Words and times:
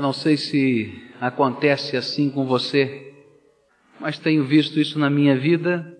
Eu 0.00 0.02
não 0.02 0.14
sei 0.14 0.38
se 0.38 0.98
acontece 1.20 1.94
assim 1.94 2.30
com 2.30 2.46
você, 2.46 3.12
mas 4.00 4.18
tenho 4.18 4.42
visto 4.46 4.80
isso 4.80 4.98
na 4.98 5.10
minha 5.10 5.36
vida 5.36 5.94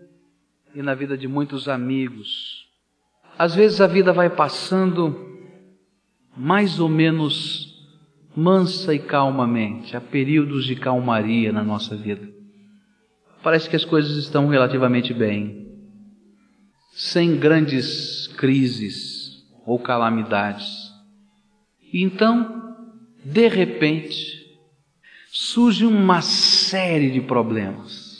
e 0.74 0.80
na 0.80 0.94
vida 0.94 1.18
de 1.18 1.28
muitos 1.28 1.68
amigos. 1.68 2.66
Às 3.38 3.54
vezes 3.54 3.78
a 3.78 3.86
vida 3.86 4.10
vai 4.10 4.30
passando 4.30 5.38
mais 6.34 6.80
ou 6.80 6.88
menos 6.88 7.78
mansa 8.34 8.94
e 8.94 8.98
calmamente. 8.98 9.94
Há 9.94 10.00
períodos 10.00 10.64
de 10.64 10.76
calmaria 10.76 11.52
na 11.52 11.62
nossa 11.62 11.94
vida. 11.94 12.26
Parece 13.42 13.68
que 13.68 13.76
as 13.76 13.84
coisas 13.84 14.16
estão 14.16 14.48
relativamente 14.48 15.12
bem, 15.12 15.68
sem 16.92 17.36
grandes 17.36 18.28
crises 18.28 19.44
ou 19.66 19.78
calamidades. 19.78 20.90
E 21.92 22.02
então, 22.02 22.69
de 23.24 23.48
repente, 23.48 24.40
surge 25.30 25.84
uma 25.84 26.22
série 26.22 27.10
de 27.10 27.20
problemas. 27.20 28.10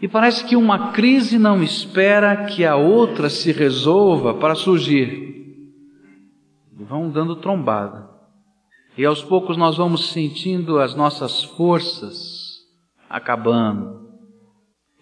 E 0.00 0.06
parece 0.06 0.44
que 0.44 0.54
uma 0.54 0.92
crise 0.92 1.38
não 1.38 1.62
espera 1.62 2.46
que 2.46 2.64
a 2.64 2.76
outra 2.76 3.28
se 3.28 3.50
resolva 3.50 4.34
para 4.34 4.54
surgir. 4.54 5.62
E 6.78 6.84
vão 6.84 7.10
dando 7.10 7.36
trombada. 7.36 8.08
E 8.96 9.04
aos 9.04 9.22
poucos 9.22 9.56
nós 9.56 9.76
vamos 9.76 10.10
sentindo 10.10 10.78
as 10.78 10.94
nossas 10.94 11.42
forças 11.42 12.58
acabando. 13.08 14.08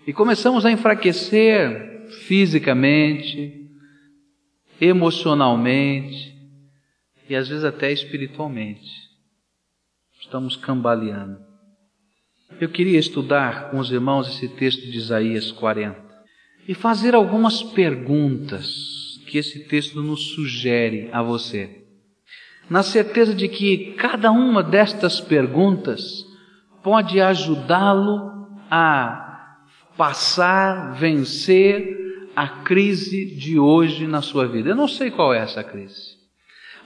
E 0.07 0.13
começamos 0.13 0.65
a 0.65 0.71
enfraquecer 0.71 2.07
fisicamente, 2.27 3.69
emocionalmente 4.81 6.37
e 7.29 7.35
às 7.35 7.49
vezes 7.49 7.65
até 7.65 7.93
espiritualmente. 7.93 9.06
Estamos 10.27 10.57
cambaleando. 10.57 11.39
Eu 12.61 12.69
queria 12.69 12.99
estudar 12.99 13.71
com 13.71 13.79
os 13.79 13.93
irmãos 13.93 14.29
esse 14.29 14.49
texto 14.49 14.83
de 14.91 14.99
Isaías 14.99 15.53
40 15.53 16.05
e 16.67 16.75
fazer 16.75 17.15
algumas 17.15 17.63
perguntas 17.63 19.21
que 19.29 19.39
esse 19.39 19.69
texto 19.69 20.03
nos 20.03 20.33
sugere 20.35 21.09
a 21.13 21.23
você 21.23 21.85
na 22.69 22.83
certeza 22.83 23.33
de 23.33 23.47
que 23.47 23.93
cada 23.93 24.33
uma 24.33 24.65
destas 24.65 25.21
perguntas 25.21 26.27
pode 26.83 27.21
ajudá-lo 27.21 28.49
a 28.69 29.55
passar, 29.97 30.93
vencer 30.95 32.27
a 32.35 32.49
crise 32.49 33.27
de 33.37 33.61
hoje 33.61 34.09
na 34.09 34.21
sua 34.21 34.49
vida. 34.49 34.71
Eu 34.71 34.77
não 34.77 34.89
sei 34.89 35.09
qual 35.09 35.33
é 35.33 35.39
essa 35.39 35.63
crise, 35.63 36.17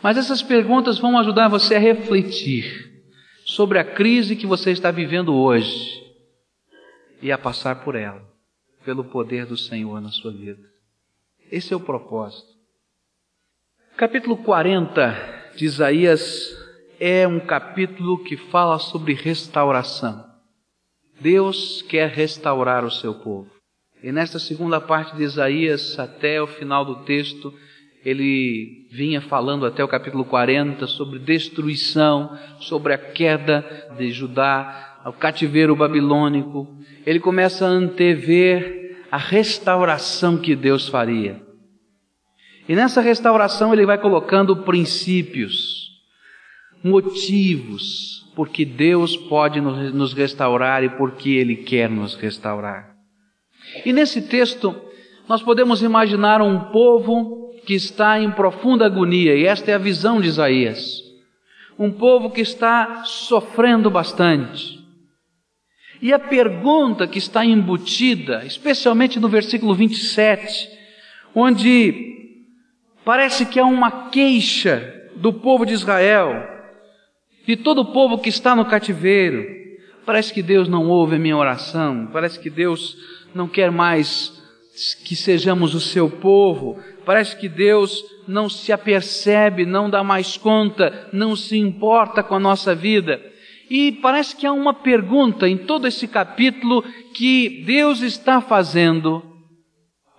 mas 0.02 0.18
essas 0.18 0.42
perguntas 0.42 0.98
vão 0.98 1.18
ajudar 1.18 1.48
você 1.48 1.76
a 1.76 1.80
refletir 1.80 2.89
sobre 3.50 3.80
a 3.80 3.84
crise 3.84 4.36
que 4.36 4.46
você 4.46 4.70
está 4.70 4.92
vivendo 4.92 5.34
hoje 5.34 6.00
e 7.20 7.32
a 7.32 7.36
passar 7.36 7.82
por 7.82 7.96
ela, 7.96 8.22
pelo 8.84 9.02
poder 9.02 9.44
do 9.44 9.56
Senhor 9.56 10.00
na 10.00 10.10
sua 10.10 10.30
vida. 10.30 10.62
Esse 11.50 11.72
é 11.72 11.76
o 11.76 11.80
propósito. 11.80 12.48
Capítulo 13.96 14.36
40 14.36 15.52
de 15.56 15.64
Isaías 15.64 16.56
é 17.00 17.26
um 17.26 17.40
capítulo 17.40 18.22
que 18.22 18.36
fala 18.36 18.78
sobre 18.78 19.14
restauração. 19.14 20.24
Deus 21.20 21.82
quer 21.82 22.08
restaurar 22.08 22.84
o 22.84 22.90
seu 22.90 23.14
povo. 23.14 23.50
E 24.00 24.12
nesta 24.12 24.38
segunda 24.38 24.80
parte 24.80 25.16
de 25.16 25.24
Isaías, 25.24 25.98
até 25.98 26.40
o 26.40 26.46
final 26.46 26.84
do 26.84 27.02
texto, 27.04 27.52
ele 28.04 28.86
vinha 28.90 29.20
falando 29.20 29.66
até 29.66 29.84
o 29.84 29.88
capítulo 29.88 30.24
40 30.24 30.86
sobre 30.86 31.18
destruição, 31.18 32.36
sobre 32.58 32.94
a 32.94 32.98
queda 32.98 33.64
de 33.98 34.10
Judá, 34.10 35.00
o 35.04 35.12
cativeiro 35.12 35.76
babilônico. 35.76 36.66
Ele 37.04 37.20
começa 37.20 37.66
a 37.66 37.68
antever 37.68 38.98
a 39.10 39.18
restauração 39.18 40.38
que 40.38 40.56
Deus 40.56 40.88
faria. 40.88 41.42
E 42.68 42.74
nessa 42.74 43.00
restauração 43.00 43.72
ele 43.72 43.84
vai 43.84 43.98
colocando 43.98 44.62
princípios, 44.62 45.90
motivos, 46.82 48.30
porque 48.34 48.64
Deus 48.64 49.16
pode 49.16 49.60
nos 49.60 50.12
restaurar 50.12 50.82
e 50.84 50.88
porque 50.88 51.30
Ele 51.30 51.56
quer 51.56 51.90
nos 51.90 52.14
restaurar. 52.14 52.94
E 53.84 53.92
nesse 53.92 54.22
texto, 54.22 54.74
nós 55.28 55.42
podemos 55.42 55.82
imaginar 55.82 56.40
um 56.40 56.70
povo 56.70 57.39
que 57.64 57.74
está 57.74 58.20
em 58.20 58.30
profunda 58.30 58.86
agonia, 58.86 59.34
e 59.34 59.46
esta 59.46 59.70
é 59.70 59.74
a 59.74 59.78
visão 59.78 60.20
de 60.20 60.28
Isaías. 60.28 61.02
Um 61.78 61.90
povo 61.90 62.30
que 62.30 62.40
está 62.40 63.04
sofrendo 63.04 63.90
bastante. 63.90 64.78
E 66.02 66.12
a 66.12 66.18
pergunta 66.18 67.06
que 67.06 67.18
está 67.18 67.44
embutida, 67.44 68.44
especialmente 68.44 69.20
no 69.20 69.28
versículo 69.28 69.74
27, 69.74 70.68
onde 71.34 72.10
Parece 73.04 73.46
que 73.46 73.58
há 73.58 73.64
uma 73.64 74.10
queixa 74.10 75.08
do 75.16 75.32
povo 75.32 75.64
de 75.64 75.72
Israel, 75.72 76.46
de 77.46 77.56
todo 77.56 77.80
o 77.80 77.92
povo 77.92 78.18
que 78.18 78.28
está 78.28 78.54
no 78.54 78.64
cativeiro. 78.64 79.44
Parece 80.04 80.32
que 80.32 80.42
Deus 80.42 80.68
não 80.68 80.88
ouve 80.88 81.16
a 81.16 81.18
minha 81.18 81.36
oração, 81.36 82.08
parece 82.12 82.38
que 82.38 82.50
Deus 82.50 82.96
não 83.34 83.48
quer 83.48 83.70
mais 83.70 84.38
que 85.04 85.16
sejamos 85.16 85.74
o 85.74 85.80
seu 85.80 86.08
povo, 86.08 86.78
parece 87.04 87.36
que 87.36 87.48
Deus 87.48 88.02
não 88.26 88.48
se 88.48 88.72
apercebe, 88.72 89.66
não 89.66 89.90
dá 89.90 90.04
mais 90.04 90.36
conta, 90.36 91.08
não 91.12 91.34
se 91.34 91.58
importa 91.58 92.22
com 92.22 92.34
a 92.34 92.40
nossa 92.40 92.74
vida. 92.74 93.20
E 93.68 93.92
parece 93.92 94.36
que 94.36 94.46
há 94.46 94.52
uma 94.52 94.74
pergunta 94.74 95.48
em 95.48 95.56
todo 95.56 95.86
esse 95.86 96.08
capítulo 96.08 96.82
que 97.14 97.62
Deus 97.64 98.00
está 98.00 98.40
fazendo 98.40 99.22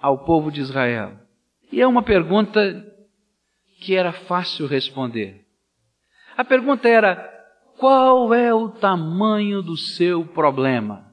ao 0.02 0.25
povo 0.25 0.52
de 0.52 0.62
Israel. 0.62 1.20
E 1.72 1.81
é 1.81 1.88
uma 1.88 2.02
pergunta 2.02 2.86
que 3.81 3.96
era 3.96 4.12
fácil 4.12 4.68
responder. 4.68 5.46
A 6.38 6.44
pergunta 6.44 6.88
era: 6.88 7.30
qual 7.78 8.34
é 8.34 8.53
o 8.53 8.70
tamanho 8.70 9.62
do 9.62 9.75
seu 9.75 10.25
problema? 10.25 11.12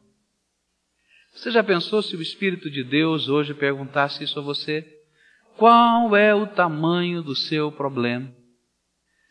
Você 1.35 1.51
já 1.51 1.63
pensou 1.63 2.03
se 2.03 2.17
o 2.17 2.23
Espírito 2.23 2.71
de 2.71 2.83
Deus 2.83 3.29
hoje 3.29 3.55
perguntasse 3.55 4.25
isso 4.25 4.39
a 4.39 4.43
você? 4.43 4.98
Qual 5.59 6.17
é 6.17 6.33
o 6.33 6.47
tamanho 6.47 7.21
do 7.21 7.35
seu 7.35 7.73
problema? 7.73 8.33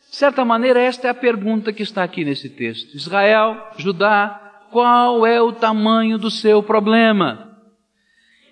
De 0.10 0.16
certa 0.18 0.44
maneira, 0.44 0.82
esta 0.82 1.08
é 1.08 1.10
a 1.10 1.16
pergunta 1.16 1.72
que 1.72 1.82
está 1.82 2.04
aqui 2.04 2.26
nesse 2.26 2.50
texto. 2.50 2.96
Israel, 2.96 3.72
Judá, 3.78 4.66
qual 4.70 5.26
é 5.26 5.42
o 5.42 5.54
tamanho 5.54 6.18
do 6.18 6.30
seu 6.30 6.62
problema? 6.62 7.58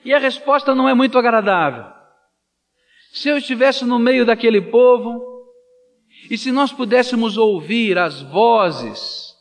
E 0.06 0.14
a 0.14 0.20
resposta 0.20 0.74
não 0.74 0.88
é 0.88 0.94
muito 0.94 1.18
agradável. 1.18 1.86
Se 3.12 3.28
eu 3.28 3.38
estivesse 3.38 3.84
no 3.84 4.00
meio 4.00 4.26
daquele 4.26 4.62
povo, 4.62 5.22
e 6.32 6.38
se 6.38 6.54
nós 6.54 6.72
pudéssemos 6.72 7.38
ouvir 7.38 7.98
as 7.98 8.22
vozes 8.22 9.36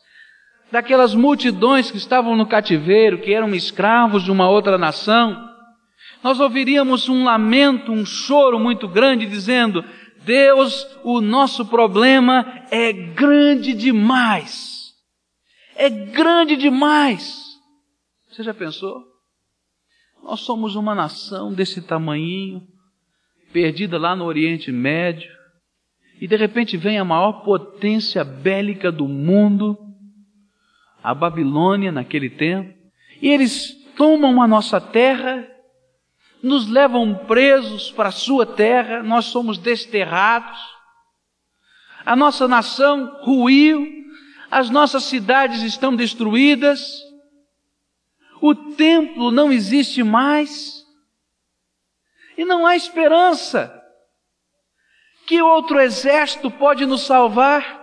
daquelas 0.72 1.14
multidões 1.14 1.88
que 1.88 1.98
estavam 1.98 2.34
no 2.34 2.46
cativeiro, 2.46 3.20
que 3.20 3.32
eram 3.32 3.54
escravos 3.54 4.24
de 4.24 4.32
uma 4.32 4.48
outra 4.48 4.76
nação, 4.76 5.53
nós 6.24 6.40
ouviríamos 6.40 7.06
um 7.06 7.22
lamento, 7.22 7.92
um 7.92 8.06
choro 8.06 8.58
muito 8.58 8.88
grande, 8.88 9.26
dizendo: 9.26 9.84
Deus, 10.24 10.86
o 11.04 11.20
nosso 11.20 11.66
problema 11.66 12.64
é 12.70 12.90
grande 12.94 13.74
demais. 13.74 14.94
É 15.76 15.90
grande 15.90 16.56
demais. 16.56 17.44
Você 18.30 18.42
já 18.42 18.54
pensou? 18.54 19.04
Nós 20.22 20.40
somos 20.40 20.76
uma 20.76 20.94
nação 20.94 21.52
desse 21.52 21.82
tamanhinho, 21.82 22.62
perdida 23.52 23.98
lá 23.98 24.16
no 24.16 24.24
Oriente 24.24 24.72
Médio, 24.72 25.30
e 26.18 26.26
de 26.26 26.36
repente 26.36 26.78
vem 26.78 26.98
a 26.98 27.04
maior 27.04 27.44
potência 27.44 28.24
bélica 28.24 28.90
do 28.90 29.06
mundo, 29.06 29.76
a 31.02 31.12
Babilônia 31.12 31.92
naquele 31.92 32.30
tempo, 32.30 32.72
e 33.20 33.28
eles 33.28 33.74
tomam 33.94 34.40
a 34.40 34.48
nossa 34.48 34.80
terra, 34.80 35.46
nos 36.44 36.68
levam 36.68 37.14
presos 37.26 37.90
para 37.90 38.10
a 38.10 38.12
sua 38.12 38.44
terra, 38.44 39.02
nós 39.02 39.24
somos 39.24 39.56
desterrados, 39.56 40.60
a 42.04 42.14
nossa 42.14 42.46
nação 42.46 43.18
ruiu, 43.22 43.86
as 44.50 44.68
nossas 44.68 45.04
cidades 45.04 45.62
estão 45.62 45.96
destruídas, 45.96 47.02
o 48.42 48.54
templo 48.54 49.30
não 49.30 49.50
existe 49.50 50.02
mais, 50.02 50.84
e 52.36 52.44
não 52.44 52.66
há 52.66 52.76
esperança. 52.76 53.80
Que 55.26 55.40
outro 55.40 55.80
exército 55.80 56.50
pode 56.50 56.84
nos 56.84 57.06
salvar? 57.06 57.82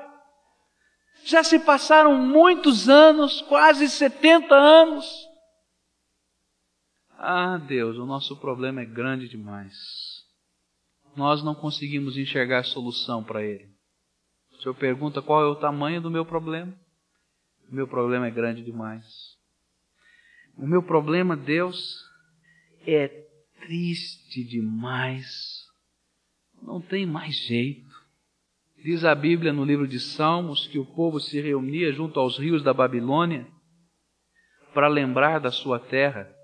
Já 1.24 1.44
se 1.44 1.58
passaram 1.58 2.13
muitos 2.13 2.88
anos, 2.88 3.42
quase 3.42 3.90
70 3.90 4.54
anos. 4.54 5.31
Ah, 7.23 7.59
Deus, 7.59 8.00
o 8.00 8.06
nosso 8.07 8.35
problema 8.38 8.81
é 8.81 8.85
grande 8.85 9.29
demais. 9.29 9.77
Nós 11.15 11.44
não 11.44 11.53
conseguimos 11.53 12.18
enxergar 12.18 12.63
solução 12.63 13.23
para 13.23 13.44
ele. 13.44 13.69
O 14.53 14.56
Senhor 14.59 14.73
pergunta 14.73 15.21
qual 15.21 15.44
é 15.44 15.45
o 15.45 15.56
tamanho 15.56 16.01
do 16.01 16.09
meu 16.09 16.25
problema. 16.25 16.73
O 17.69 17.75
meu 17.75 17.88
problema 17.88 18.25
é 18.25 18.31
grande 18.31 18.63
demais. 18.63 19.06
O 20.57 20.65
meu 20.65 20.81
problema, 20.81 21.38
Deus, 21.38 22.03
é 22.88 23.07
triste 23.67 24.44
demais. 24.44 25.67
Não 26.59 26.81
tem 26.81 27.06
mais 27.06 27.35
jeito. 27.35 27.88
Diz 28.83 29.06
a 29.06 29.13
Bíblia 29.13 29.53
no 29.53 29.63
livro 29.63 29.88
de 29.88 30.00
Salmos 30.00 30.65
que 30.65 30.79
o 30.79 30.85
povo 30.88 31.19
se 31.19 31.39
reunia 31.39 31.94
junto 31.94 32.19
aos 32.19 32.39
rios 32.39 32.63
da 32.63 32.74
Babilônia 32.74 33.45
para 34.74 34.88
lembrar 34.88 35.39
da 35.39 35.51
sua 35.51 35.79
terra. 35.79 36.40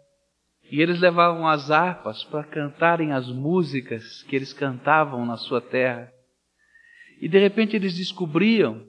E 0.70 0.82
eles 0.82 1.00
levavam 1.00 1.48
as 1.48 1.72
harpas 1.72 2.24
para 2.26 2.44
cantarem 2.44 3.14
as 3.14 3.28
músicas 3.28 4.24
que 4.24 4.36
eles 4.36 4.52
cantavam 4.52 5.26
na 5.26 5.38
sua 5.38 5.62
terra. 5.62 6.12
E 7.22 7.28
de 7.28 7.40
repente 7.40 7.76
eles 7.76 7.96
descobriam 7.96 8.86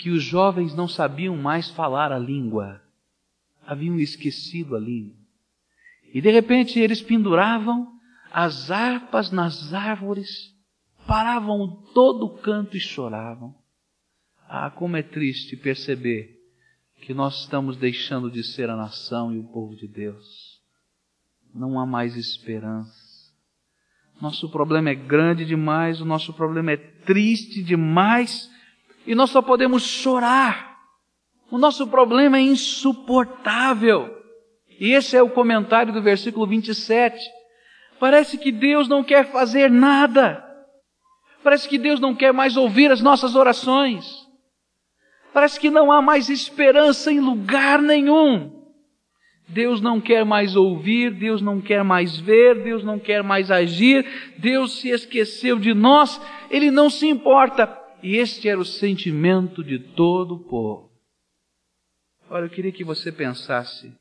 que 0.00 0.10
os 0.10 0.22
jovens 0.22 0.74
não 0.74 0.88
sabiam 0.88 1.36
mais 1.36 1.70
falar 1.70 2.10
a 2.10 2.18
língua, 2.18 2.82
haviam 3.64 3.98
esquecido 3.98 4.74
a 4.74 4.80
língua. 4.80 5.16
E 6.12 6.20
de 6.20 6.30
repente 6.30 6.78
eles 6.78 7.00
penduravam 7.00 7.92
as 8.32 8.70
harpas 8.70 9.30
nas 9.30 9.72
árvores, 9.72 10.52
paravam 11.06 11.84
todo 11.94 12.26
o 12.26 12.38
canto 12.38 12.76
e 12.76 12.80
choravam. 12.80 13.54
Ah, 14.48 14.70
como 14.70 14.96
é 14.96 15.02
triste 15.02 15.56
perceber 15.56 16.34
que 17.02 17.14
nós 17.14 17.40
estamos 17.40 17.76
deixando 17.76 18.30
de 18.30 18.42
ser 18.42 18.68
a 18.68 18.76
nação 18.76 19.32
e 19.32 19.38
o 19.38 19.44
povo 19.44 19.76
de 19.76 19.86
Deus. 19.86 20.53
Não 21.54 21.78
há 21.78 21.86
mais 21.86 22.16
esperança. 22.16 22.92
Nosso 24.20 24.50
problema 24.50 24.90
é 24.90 24.94
grande 24.94 25.44
demais, 25.44 26.00
o 26.00 26.04
nosso 26.04 26.32
problema 26.32 26.72
é 26.72 26.76
triste 26.76 27.62
demais 27.62 28.50
e 29.06 29.14
nós 29.14 29.30
só 29.30 29.40
podemos 29.40 29.82
chorar. 29.84 30.74
O 31.50 31.58
nosso 31.58 31.86
problema 31.86 32.38
é 32.38 32.40
insuportável. 32.40 34.12
E 34.80 34.92
esse 34.92 35.16
é 35.16 35.22
o 35.22 35.30
comentário 35.30 35.92
do 35.92 36.02
versículo 36.02 36.46
27. 36.46 37.16
Parece 38.00 38.36
que 38.38 38.50
Deus 38.50 38.88
não 38.88 39.04
quer 39.04 39.30
fazer 39.30 39.70
nada. 39.70 40.44
Parece 41.42 41.68
que 41.68 41.78
Deus 41.78 42.00
não 42.00 42.14
quer 42.14 42.32
mais 42.32 42.56
ouvir 42.56 42.90
as 42.90 43.00
nossas 43.00 43.36
orações. 43.36 44.26
Parece 45.32 45.60
que 45.60 45.70
não 45.70 45.92
há 45.92 46.00
mais 46.00 46.28
esperança 46.28 47.12
em 47.12 47.20
lugar 47.20 47.80
nenhum. 47.80 48.53
Deus 49.48 49.80
não 49.80 50.00
quer 50.00 50.24
mais 50.24 50.56
ouvir, 50.56 51.12
Deus 51.12 51.42
não 51.42 51.60
quer 51.60 51.84
mais 51.84 52.18
ver, 52.18 52.62
Deus 52.62 52.82
não 52.82 52.98
quer 52.98 53.22
mais 53.22 53.50
agir, 53.50 54.04
Deus 54.38 54.80
se 54.80 54.88
esqueceu 54.88 55.58
de 55.58 55.74
nós, 55.74 56.20
Ele 56.50 56.70
não 56.70 56.88
se 56.88 57.06
importa. 57.06 57.80
E 58.02 58.16
este 58.16 58.48
era 58.48 58.60
o 58.60 58.64
sentimento 58.64 59.62
de 59.62 59.78
todo 59.78 60.34
o 60.34 60.44
povo. 60.44 60.90
Olha, 62.28 62.44
eu 62.44 62.50
queria 62.50 62.72
que 62.72 62.84
você 62.84 63.12
pensasse 63.12 63.94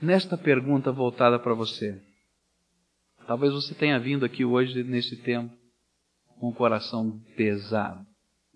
nesta 0.00 0.36
pergunta 0.36 0.92
voltada 0.92 1.38
para 1.38 1.54
você. 1.54 2.00
Talvez 3.26 3.52
você 3.52 3.74
tenha 3.74 3.98
vindo 3.98 4.24
aqui 4.24 4.44
hoje, 4.44 4.82
nesse 4.82 5.16
tempo, 5.16 5.54
com 6.38 6.48
o 6.48 6.54
coração 6.54 7.20
pesado. 7.36 8.04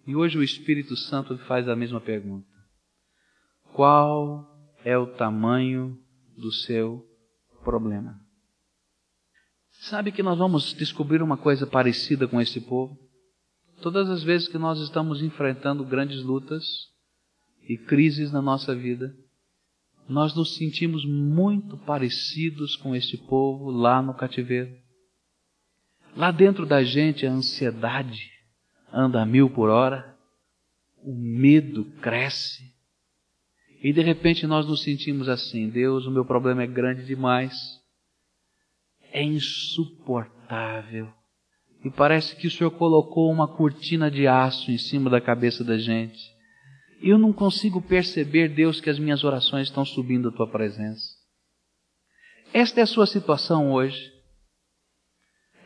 E 0.07 0.15
hoje 0.15 0.37
o 0.37 0.43
Espírito 0.43 0.97
Santo 0.97 1.39
faz 1.47 1.69
a 1.69 1.77
mesma 1.77 2.01
pergunta: 2.01 2.47
Qual 3.73 4.54
é 4.85 4.97
o 4.99 5.07
tamanho 5.07 5.99
do 6.37 6.53
seu 6.53 7.05
problema? 7.65 8.21
Sabe 9.71 10.13
que 10.13 10.23
nós 10.23 10.39
vamos 10.39 10.73
descobrir 10.75 11.23
uma 11.23 11.37
coisa 11.37 11.67
parecida 11.67 12.29
com 12.29 12.41
esse 12.41 12.61
povo? 12.61 12.97
Todas 13.83 14.09
as 14.09 14.23
vezes 14.23 14.47
que 14.47 14.59
nós 14.59 14.79
estamos 14.79 15.23
enfrentando 15.23 15.85
grandes 15.85 16.23
lutas 16.23 16.65
e 17.69 17.77
crises 17.77 18.31
na 18.31 18.41
nossa 18.41 18.75
vida, 18.75 19.15
nós 20.09 20.35
nos 20.35 20.57
sentimos 20.57 21.05
muito 21.05 21.77
parecidos 21.79 22.77
com 22.77 22.95
este 22.95 23.17
povo 23.17 23.71
lá 23.71 24.03
no 24.03 24.15
cativeiro. 24.15 24.75
Lá 26.17 26.31
dentro 26.31 26.67
da 26.67 26.85
gente 26.85 27.27
a 27.27 27.33
ansiedade 27.33 28.31
anda 28.93 29.23
a 29.23 29.27
mil 29.27 29.51
por 29.51 29.69
hora, 29.69 30.17
o 31.03 31.15
medo 31.15 31.85
cresce, 32.01 32.74
e 33.85 33.93
de 33.93 34.01
repente 34.01 34.47
nós 34.47 34.67
nos 34.67 34.83
sentimos 34.83 35.29
assim: 35.29 35.69
Deus, 35.69 36.07
o 36.07 36.11
meu 36.11 36.25
problema 36.25 36.63
é 36.63 36.67
grande 36.67 37.05
demais, 37.05 37.55
é 39.13 39.23
insuportável. 39.23 41.13
E 41.85 41.91
parece 41.91 42.35
que 42.35 42.47
o 42.47 42.51
Senhor 42.51 42.71
colocou 42.71 43.31
uma 43.31 43.47
cortina 43.47 44.11
de 44.11 44.27
aço 44.27 44.71
em 44.71 44.79
cima 44.79 45.11
da 45.11 45.21
cabeça 45.21 45.63
da 45.63 45.77
gente. 45.77 46.19
Eu 47.03 47.19
não 47.19 47.31
consigo 47.31 47.83
perceber, 47.83 48.49
Deus, 48.49 48.81
que 48.81 48.89
as 48.89 48.99
minhas 48.99 49.23
orações 49.23 49.69
estão 49.69 49.85
subindo 49.85 50.31
à 50.31 50.33
tua 50.33 50.51
presença. 50.51 51.05
Esta 52.55 52.81
é 52.81 52.85
a 52.85 52.87
sua 52.87 53.07
situação 53.07 53.71
hoje. 53.71 54.11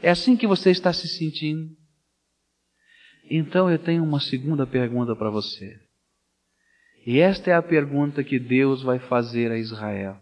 É 0.03 0.11
assim 0.11 0.37
que 0.37 0.47
você 0.47 0.73
está 0.73 0.93
se 0.93 1.07
sentindo. 1.07 1.71
Então 3.31 3.71
eu 3.71 3.79
tenho 3.79 4.03
uma 4.03 4.19
segunda 4.19 4.67
pergunta 4.67 5.15
para 5.15 5.31
você. 5.31 5.88
E 7.09 7.21
esta 7.21 7.51
é 7.51 7.55
a 7.55 7.63
pergunta 7.63 8.23
que 8.23 8.39
Deus 8.39 8.83
vai 8.83 8.99
fazer 8.99 9.51
a 9.51 9.57
Israel. 9.57 10.19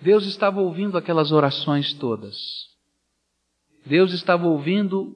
Deus 0.00 0.24
estava 0.24 0.62
ouvindo 0.62 0.96
aquelas 0.96 1.30
orações 1.30 1.92
todas. 1.92 2.38
Deus 3.84 4.14
estava 4.14 4.46
ouvindo 4.46 5.14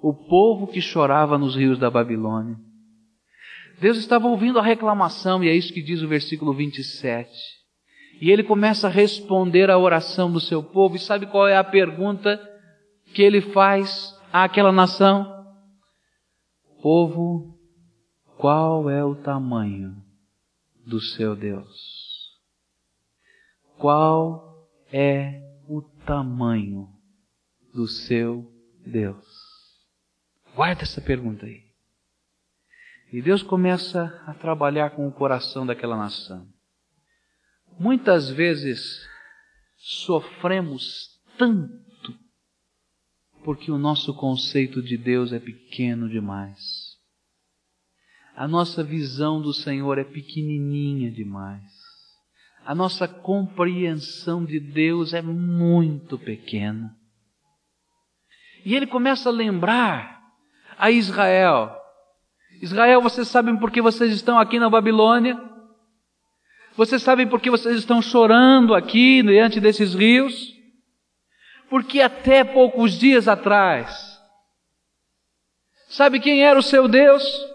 o 0.00 0.14
povo 0.14 0.66
que 0.66 0.80
chorava 0.80 1.36
nos 1.36 1.54
rios 1.54 1.78
da 1.78 1.90
Babilônia. 1.90 2.56
Deus 3.78 3.98
estava 3.98 4.26
ouvindo 4.26 4.58
a 4.58 4.62
reclamação, 4.62 5.44
e 5.44 5.50
é 5.50 5.54
isso 5.54 5.74
que 5.74 5.82
diz 5.82 6.00
o 6.00 6.08
versículo 6.08 6.54
27. 6.54 7.30
E 8.22 8.30
ele 8.30 8.42
começa 8.42 8.86
a 8.86 8.90
responder 8.90 9.70
à 9.70 9.76
oração 9.76 10.32
do 10.32 10.40
seu 10.40 10.62
povo, 10.62 10.96
e 10.96 10.98
sabe 10.98 11.26
qual 11.26 11.46
é 11.46 11.58
a 11.58 11.62
pergunta 11.62 12.40
que 13.12 13.20
ele 13.20 13.42
faz 13.42 14.18
àquela 14.32 14.72
nação? 14.72 15.30
Povo, 16.80 17.53
qual 18.36 18.90
é 18.90 19.04
o 19.04 19.14
tamanho 19.14 19.96
do 20.86 21.00
seu 21.00 21.34
Deus? 21.34 22.34
Qual 23.78 24.68
é 24.92 25.42
o 25.68 25.82
tamanho 26.06 26.88
do 27.72 27.86
seu 27.86 28.50
Deus? 28.86 29.26
Guarda 30.54 30.82
essa 30.82 31.00
pergunta 31.00 31.46
aí. 31.46 31.64
E 33.12 33.22
Deus 33.22 33.42
começa 33.42 34.22
a 34.26 34.34
trabalhar 34.34 34.90
com 34.90 35.06
o 35.06 35.12
coração 35.12 35.66
daquela 35.66 35.96
nação. 35.96 36.48
Muitas 37.78 38.28
vezes 38.30 39.08
sofremos 39.76 41.20
tanto 41.36 41.84
porque 43.44 43.70
o 43.70 43.78
nosso 43.78 44.14
conceito 44.14 44.82
de 44.82 44.96
Deus 44.96 45.32
é 45.32 45.38
pequeno 45.38 46.08
demais. 46.08 46.83
A 48.36 48.48
nossa 48.48 48.82
visão 48.82 49.40
do 49.40 49.52
Senhor 49.52 49.96
é 49.96 50.04
pequenininha 50.04 51.10
demais. 51.10 51.62
A 52.66 52.74
nossa 52.74 53.06
compreensão 53.06 54.44
de 54.44 54.58
Deus 54.58 55.14
é 55.14 55.22
muito 55.22 56.18
pequena. 56.18 56.96
E 58.64 58.74
ele 58.74 58.86
começa 58.86 59.28
a 59.28 59.32
lembrar 59.32 60.20
a 60.76 60.90
Israel. 60.90 61.76
Israel, 62.60 63.00
vocês 63.00 63.28
sabem 63.28 63.56
por 63.56 63.70
que 63.70 63.80
vocês 63.80 64.12
estão 64.12 64.38
aqui 64.38 64.58
na 64.58 64.70
Babilônia? 64.70 65.38
Vocês 66.76 67.02
sabem 67.02 67.28
por 67.28 67.40
que 67.40 67.50
vocês 67.50 67.76
estão 67.76 68.02
chorando 68.02 68.74
aqui 68.74 69.22
diante 69.22 69.60
desses 69.60 69.94
rios? 69.94 70.52
Porque 71.70 72.00
até 72.00 72.42
poucos 72.42 72.98
dias 72.98 73.28
atrás, 73.28 74.18
sabe 75.88 76.18
quem 76.18 76.42
era 76.42 76.58
o 76.58 76.62
seu 76.62 76.88
Deus? 76.88 77.53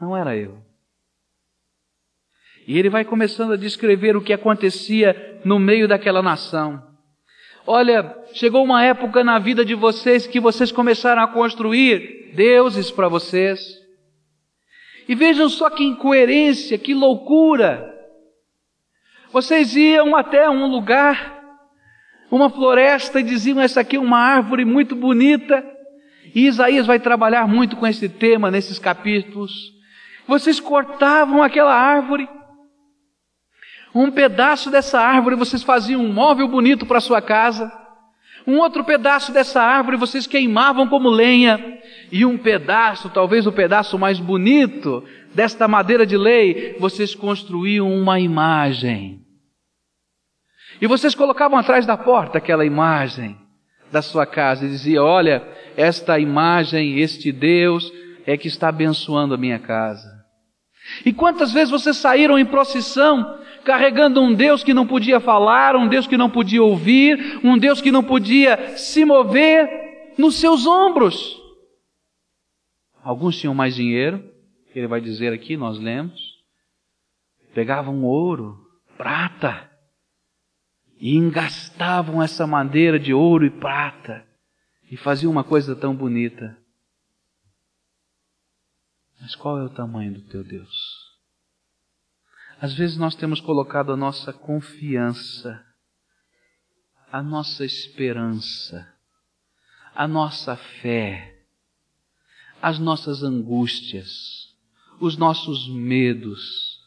Não 0.00 0.16
era 0.16 0.36
eu. 0.36 0.58
E 2.66 2.78
ele 2.78 2.90
vai 2.90 3.04
começando 3.04 3.52
a 3.52 3.56
descrever 3.56 4.16
o 4.16 4.20
que 4.20 4.32
acontecia 4.32 5.40
no 5.44 5.58
meio 5.58 5.88
daquela 5.88 6.22
nação. 6.22 6.86
Olha, 7.66 8.16
chegou 8.32 8.62
uma 8.62 8.84
época 8.84 9.24
na 9.24 9.38
vida 9.38 9.64
de 9.64 9.74
vocês 9.74 10.26
que 10.26 10.38
vocês 10.38 10.70
começaram 10.70 11.22
a 11.22 11.28
construir 11.28 12.32
deuses 12.34 12.90
para 12.90 13.08
vocês. 13.08 13.60
E 15.08 15.14
vejam 15.14 15.48
só 15.48 15.70
que 15.70 15.82
incoerência, 15.82 16.76
que 16.76 16.92
loucura. 16.92 17.94
Vocês 19.32 19.74
iam 19.74 20.14
até 20.14 20.48
um 20.48 20.66
lugar, 20.66 21.42
uma 22.30 22.50
floresta, 22.50 23.20
e 23.20 23.22
diziam: 23.22 23.60
essa 23.60 23.80
aqui 23.80 23.96
é 23.96 24.00
uma 24.00 24.18
árvore 24.18 24.64
muito 24.64 24.94
bonita. 24.94 25.64
E 26.34 26.46
Isaías 26.46 26.86
vai 26.86 27.00
trabalhar 27.00 27.48
muito 27.48 27.76
com 27.76 27.86
esse 27.86 28.08
tema 28.08 28.50
nesses 28.50 28.78
capítulos. 28.78 29.77
Vocês 30.28 30.60
cortavam 30.60 31.42
aquela 31.42 31.74
árvore, 31.74 32.28
um 33.94 34.10
pedaço 34.10 34.70
dessa 34.70 35.00
árvore 35.00 35.34
vocês 35.34 35.62
faziam 35.62 36.02
um 36.02 36.12
móvel 36.12 36.46
bonito 36.46 36.86
para 36.86 37.00
sua 37.00 37.20
casa. 37.20 37.72
Um 38.46 38.58
outro 38.58 38.84
pedaço 38.84 39.32
dessa 39.32 39.60
árvore 39.60 39.96
vocês 39.96 40.26
queimavam 40.26 40.86
como 40.86 41.08
lenha, 41.08 41.78
e 42.10 42.24
um 42.24 42.38
pedaço, 42.38 43.10
talvez 43.10 43.46
o 43.46 43.52
pedaço 43.52 43.98
mais 43.98 44.18
bonito 44.18 45.04
desta 45.34 45.66
madeira 45.66 46.06
de 46.06 46.16
lei, 46.16 46.76
vocês 46.78 47.14
construíam 47.14 47.92
uma 47.92 48.20
imagem. 48.20 49.20
E 50.80 50.86
vocês 50.86 51.14
colocavam 51.14 51.58
atrás 51.58 51.84
da 51.84 51.96
porta 51.96 52.38
aquela 52.38 52.64
imagem 52.64 53.36
da 53.90 54.00
sua 54.00 54.24
casa 54.24 54.64
e 54.64 54.68
diziam: 54.68 55.04
Olha, 55.04 55.42
esta 55.76 56.18
imagem, 56.18 57.00
este 57.00 57.32
Deus 57.32 57.92
é 58.24 58.36
que 58.36 58.48
está 58.48 58.68
abençoando 58.68 59.34
a 59.34 59.38
minha 59.38 59.58
casa. 59.58 60.07
E 61.04 61.12
quantas 61.12 61.52
vezes 61.52 61.70
vocês 61.70 61.96
saíram 61.96 62.38
em 62.38 62.44
procissão 62.44 63.38
carregando 63.64 64.20
um 64.20 64.32
Deus 64.32 64.64
que 64.64 64.72
não 64.72 64.86
podia 64.86 65.20
falar, 65.20 65.76
um 65.76 65.88
Deus 65.88 66.06
que 66.06 66.16
não 66.16 66.30
podia 66.30 66.62
ouvir, 66.62 67.40
um 67.44 67.58
Deus 67.58 67.80
que 67.80 67.92
não 67.92 68.02
podia 68.02 68.76
se 68.76 69.04
mover 69.04 70.14
nos 70.16 70.36
seus 70.36 70.66
ombros? 70.66 71.38
Alguns 73.02 73.38
tinham 73.38 73.54
mais 73.54 73.74
dinheiro, 73.74 74.22
ele 74.74 74.86
vai 74.86 75.00
dizer 75.00 75.32
aqui, 75.32 75.56
nós 75.56 75.78
lemos, 75.78 76.20
pegavam 77.54 78.04
ouro, 78.04 78.58
prata, 78.96 79.70
e 81.00 81.16
engastavam 81.16 82.22
essa 82.22 82.46
madeira 82.46 82.98
de 82.98 83.14
ouro 83.14 83.46
e 83.46 83.50
prata, 83.50 84.26
e 84.90 84.96
faziam 84.96 85.30
uma 85.30 85.44
coisa 85.44 85.76
tão 85.76 85.94
bonita. 85.94 86.57
Mas 89.20 89.34
qual 89.34 89.58
é 89.58 89.64
o 89.64 89.70
tamanho 89.70 90.14
do 90.14 90.22
teu 90.22 90.44
Deus? 90.44 91.08
Às 92.60 92.74
vezes 92.74 92.96
nós 92.96 93.14
temos 93.14 93.40
colocado 93.40 93.92
a 93.92 93.96
nossa 93.96 94.32
confiança, 94.32 95.64
a 97.10 97.22
nossa 97.22 97.64
esperança, 97.64 98.92
a 99.94 100.06
nossa 100.08 100.56
fé, 100.56 101.44
as 102.60 102.78
nossas 102.78 103.22
angústias, 103.22 104.56
os 105.00 105.16
nossos 105.16 105.68
medos 105.68 106.78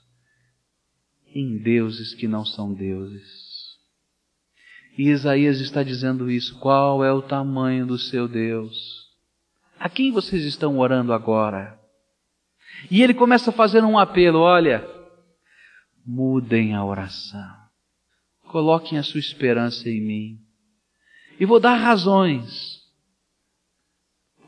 em 1.34 1.58
deuses 1.58 2.14
que 2.14 2.28
não 2.28 2.46
são 2.46 2.74
deuses. 2.74 3.78
E 4.98 5.10
Isaías 5.10 5.62
está 5.62 5.82
dizendo 5.84 6.30
isso. 6.30 6.60
Qual 6.60 7.04
é 7.04 7.12
o 7.12 7.22
tamanho 7.22 7.86
do 7.86 7.98
seu 7.98 8.28
Deus? 8.28 9.10
A 9.80 9.90
quem 9.90 10.12
vocês 10.12 10.44
estão 10.44 10.78
orando 10.80 11.14
agora? 11.14 11.81
E 12.90 13.02
ele 13.02 13.14
começa 13.14 13.50
a 13.50 13.54
fazer 13.54 13.84
um 13.84 14.00
apelo: 14.00 14.40
olha, 14.40 14.88
mudem 16.06 16.74
a 16.74 16.84
oração, 16.84 17.56
coloquem 18.48 18.98
a 18.98 19.04
sua 19.04 19.20
esperança 19.20 19.90
em 19.90 20.02
mim, 20.02 20.40
e 21.40 21.46
vou 21.46 21.60
dar 21.60 21.76
razões. 21.76 22.82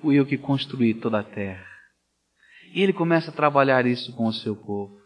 Fui 0.01 0.19
eu 0.19 0.25
que 0.25 0.37
construí 0.37 0.93
toda 0.93 1.19
a 1.19 1.23
terra. 1.23 1.65
E 2.73 2.81
ele 2.81 2.91
começa 2.91 3.31
a 3.31 3.33
trabalhar 3.33 3.85
isso 3.85 4.11
com 4.13 4.25
o 4.25 4.33
seu 4.33 4.55
povo. 4.55 4.97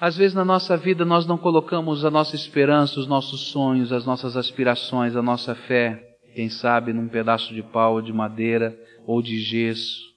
Às 0.00 0.16
vezes 0.16 0.34
na 0.34 0.44
nossa 0.44 0.76
vida 0.76 1.04
nós 1.04 1.26
não 1.26 1.38
colocamos 1.38 2.04
a 2.04 2.10
nossa 2.10 2.34
esperança, 2.34 2.98
os 2.98 3.06
nossos 3.06 3.48
sonhos, 3.48 3.92
as 3.92 4.04
nossas 4.04 4.36
aspirações, 4.36 5.14
a 5.14 5.22
nossa 5.22 5.54
fé, 5.54 6.02
quem 6.34 6.48
sabe 6.48 6.92
num 6.92 7.08
pedaço 7.08 7.54
de 7.54 7.62
pau, 7.62 8.00
de 8.00 8.12
madeira 8.12 8.78
ou 9.06 9.20
de 9.20 9.38
gesso. 9.38 10.09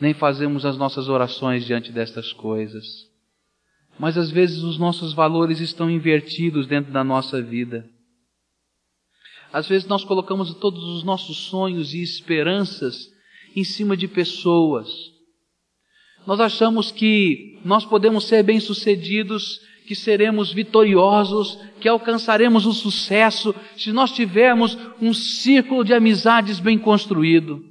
Nem 0.00 0.14
fazemos 0.14 0.64
as 0.64 0.76
nossas 0.76 1.08
orações 1.08 1.64
diante 1.64 1.92
destas 1.92 2.32
coisas. 2.32 2.84
Mas 3.98 4.16
às 4.16 4.30
vezes 4.30 4.62
os 4.62 4.78
nossos 4.78 5.12
valores 5.12 5.60
estão 5.60 5.90
invertidos 5.90 6.66
dentro 6.66 6.92
da 6.92 7.04
nossa 7.04 7.40
vida. 7.42 7.88
Às 9.52 9.68
vezes 9.68 9.86
nós 9.86 10.02
colocamos 10.02 10.54
todos 10.54 10.82
os 10.82 11.04
nossos 11.04 11.36
sonhos 11.36 11.92
e 11.92 12.02
esperanças 12.02 13.08
em 13.54 13.62
cima 13.62 13.96
de 13.96 14.08
pessoas, 14.08 14.88
nós 16.26 16.38
achamos 16.38 16.90
que 16.92 17.58
nós 17.64 17.84
podemos 17.84 18.24
ser 18.24 18.42
bem-sucedidos, 18.42 19.60
que 19.86 19.94
seremos 19.94 20.52
vitoriosos, 20.52 21.58
que 21.80 21.88
alcançaremos 21.88 22.64
o 22.64 22.72
sucesso 22.72 23.54
se 23.76 23.92
nós 23.92 24.12
tivermos 24.12 24.78
um 25.00 25.12
círculo 25.12 25.84
de 25.84 25.92
amizades 25.92 26.60
bem 26.60 26.78
construído. 26.78 27.64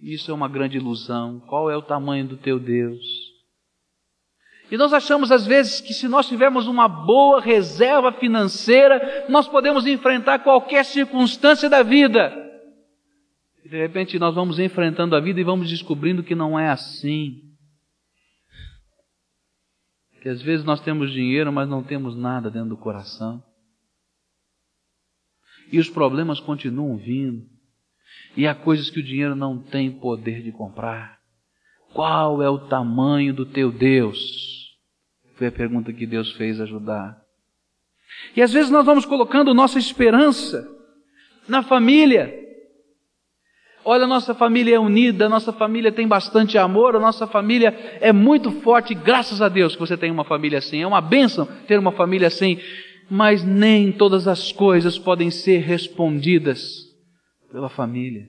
Isso 0.00 0.30
é 0.30 0.34
uma 0.34 0.48
grande 0.48 0.78
ilusão. 0.78 1.40
Qual 1.40 1.70
é 1.70 1.76
o 1.76 1.82
tamanho 1.82 2.26
do 2.26 2.36
teu 2.36 2.58
Deus? 2.58 3.30
E 4.70 4.76
nós 4.76 4.92
achamos 4.92 5.32
às 5.32 5.46
vezes 5.46 5.80
que 5.80 5.92
se 5.92 6.06
nós 6.06 6.28
tivermos 6.28 6.68
uma 6.68 6.88
boa 6.88 7.40
reserva 7.40 8.12
financeira, 8.12 9.26
nós 9.28 9.48
podemos 9.48 9.84
enfrentar 9.84 10.38
qualquer 10.38 10.84
circunstância 10.84 11.68
da 11.68 11.82
vida. 11.82 12.32
E 13.64 13.68
de 13.68 13.76
repente 13.76 14.18
nós 14.18 14.34
vamos 14.34 14.58
enfrentando 14.58 15.16
a 15.16 15.20
vida 15.20 15.40
e 15.40 15.44
vamos 15.44 15.68
descobrindo 15.68 16.22
que 16.22 16.36
não 16.36 16.58
é 16.58 16.68
assim. 16.70 17.42
Que 20.22 20.28
às 20.28 20.40
vezes 20.40 20.64
nós 20.64 20.80
temos 20.80 21.12
dinheiro, 21.12 21.52
mas 21.52 21.68
não 21.68 21.82
temos 21.82 22.16
nada 22.16 22.48
dentro 22.50 22.68
do 22.68 22.76
coração. 22.76 23.42
E 25.72 25.78
os 25.78 25.88
problemas 25.88 26.38
continuam 26.38 26.96
vindo. 26.96 27.44
E 28.36 28.46
há 28.46 28.54
coisas 28.54 28.90
que 28.90 29.00
o 29.00 29.02
dinheiro 29.02 29.34
não 29.34 29.58
tem 29.58 29.90
poder 29.90 30.42
de 30.42 30.52
comprar. 30.52 31.18
Qual 31.92 32.42
é 32.42 32.48
o 32.48 32.58
tamanho 32.58 33.34
do 33.34 33.44
teu 33.44 33.72
Deus? 33.72 34.18
Foi 35.36 35.48
a 35.48 35.52
pergunta 35.52 35.92
que 35.92 36.06
Deus 36.06 36.32
fez 36.32 36.60
ajudar. 36.60 37.20
E 38.36 38.42
às 38.42 38.52
vezes 38.52 38.70
nós 38.70 38.86
vamos 38.86 39.04
colocando 39.04 39.54
nossa 39.54 39.78
esperança 39.78 40.68
na 41.48 41.62
família, 41.62 42.38
Olha, 43.82 44.06
nossa 44.06 44.34
família 44.34 44.76
é 44.76 44.78
unida, 44.78 45.26
nossa 45.26 45.54
família 45.54 45.90
tem 45.90 46.06
bastante 46.06 46.58
amor, 46.58 47.00
nossa 47.00 47.26
família 47.26 47.98
é 48.02 48.12
muito 48.12 48.50
forte, 48.60 48.94
graças 48.94 49.40
a 49.40 49.48
Deus 49.48 49.74
que 49.74 49.80
você 49.80 49.96
tem 49.96 50.10
uma 50.10 50.22
família 50.22 50.58
assim. 50.58 50.82
É 50.82 50.86
uma 50.86 51.00
bênção 51.00 51.48
ter 51.66 51.78
uma 51.78 51.90
família 51.90 52.28
assim, 52.28 52.58
mas 53.08 53.42
nem 53.42 53.90
todas 53.90 54.28
as 54.28 54.52
coisas 54.52 54.98
podem 54.98 55.30
ser 55.30 55.60
respondidas 55.60 56.89
pela 57.50 57.68
família. 57.68 58.28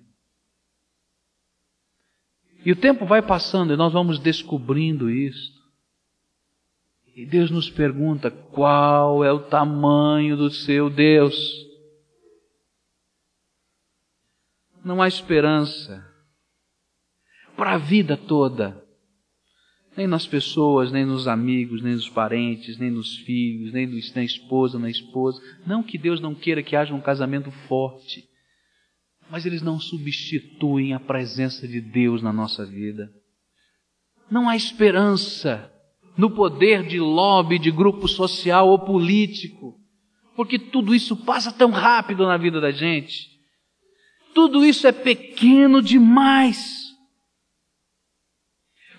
E 2.66 2.72
o 2.72 2.76
tempo 2.76 3.06
vai 3.06 3.22
passando 3.22 3.74
e 3.74 3.78
nós 3.78 3.94
vamos 3.94 4.20
descobrindo 4.20 5.10
isso. 5.10 5.52
E 7.16 7.26
Deus 7.26 7.50
nos 7.50 7.70
pergunta: 7.70 8.30
qual 8.30 9.24
é 9.24 9.32
o 9.32 9.40
tamanho 9.40 10.38
do 10.38 10.50
seu 10.50 10.90
Deus? 10.90 11.72
não 14.84 15.02
há 15.02 15.08
esperança 15.08 16.06
para 17.56 17.74
a 17.74 17.78
vida 17.78 18.18
toda. 18.18 18.82
Nem 19.96 20.08
nas 20.08 20.26
pessoas, 20.26 20.92
nem 20.92 21.06
nos 21.06 21.28
amigos, 21.28 21.82
nem 21.82 21.94
nos 21.94 22.10
parentes, 22.10 22.78
nem 22.78 22.90
nos 22.90 23.18
filhos, 23.18 23.74
nem 23.74 23.88
na 24.16 24.24
esposa, 24.24 24.80
na 24.80 24.90
esposa. 24.90 25.42
Não 25.68 25.84
que 25.84 25.98
Deus 25.98 26.22
não 26.22 26.34
queira 26.34 26.64
que 26.64 26.76
haja 26.76 26.94
um 26.94 27.02
casamento 27.02 27.52
forte, 27.68 28.26
mas 29.32 29.46
eles 29.46 29.62
não 29.62 29.80
substituem 29.80 30.94
a 30.94 31.00
presença 31.00 31.66
de 31.66 31.80
Deus 31.80 32.22
na 32.22 32.34
nossa 32.34 32.66
vida. 32.66 33.10
Não 34.30 34.50
há 34.50 34.58
esperança 34.58 35.72
no 36.18 36.30
poder 36.30 36.86
de 36.86 37.00
lobby, 37.00 37.58
de 37.58 37.72
grupo 37.72 38.10
social 38.10 38.68
ou 38.68 38.80
político, 38.80 39.80
porque 40.36 40.60
tudo 40.60 40.94
isso 40.94 41.16
passa 41.16 41.50
tão 41.50 41.72
rápido 41.72 42.26
na 42.26 42.36
vida 42.36 42.60
da 42.60 42.72
gente. 42.72 43.30
Tudo 44.36 44.66
isso 44.66 44.86
é 44.86 44.92
pequeno 44.92 45.82
demais. 45.82 46.92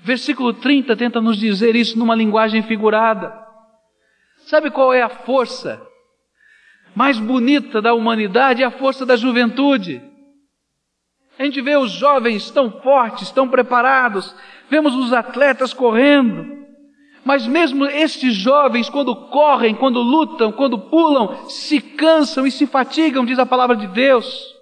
Versículo 0.02 0.54
30 0.54 0.96
tenta 0.96 1.20
nos 1.20 1.36
dizer 1.36 1.76
isso 1.76 1.98
numa 1.98 2.14
linguagem 2.14 2.62
figurada. 2.62 3.38
Sabe 4.46 4.70
qual 4.70 4.94
é 4.94 5.02
a 5.02 5.10
força 5.10 5.86
mais 6.96 7.18
bonita 7.18 7.82
da 7.82 7.92
humanidade? 7.92 8.62
É 8.62 8.64
a 8.64 8.70
força 8.70 9.04
da 9.04 9.14
juventude. 9.14 10.11
A 11.42 11.44
gente 11.44 11.60
vê 11.60 11.76
os 11.76 11.90
jovens 11.90 12.52
tão 12.52 12.70
fortes, 12.70 13.32
tão 13.32 13.48
preparados, 13.48 14.32
vemos 14.70 14.94
os 14.94 15.12
atletas 15.12 15.74
correndo, 15.74 16.64
mas 17.24 17.48
mesmo 17.48 17.84
estes 17.84 18.32
jovens, 18.32 18.88
quando 18.88 19.28
correm, 19.28 19.74
quando 19.74 20.00
lutam, 20.00 20.52
quando 20.52 20.78
pulam, 20.78 21.48
se 21.48 21.80
cansam 21.80 22.46
e 22.46 22.50
se 22.52 22.64
fatigam, 22.64 23.24
diz 23.24 23.40
a 23.40 23.44
palavra 23.44 23.74
de 23.74 23.88
Deus. 23.88 24.54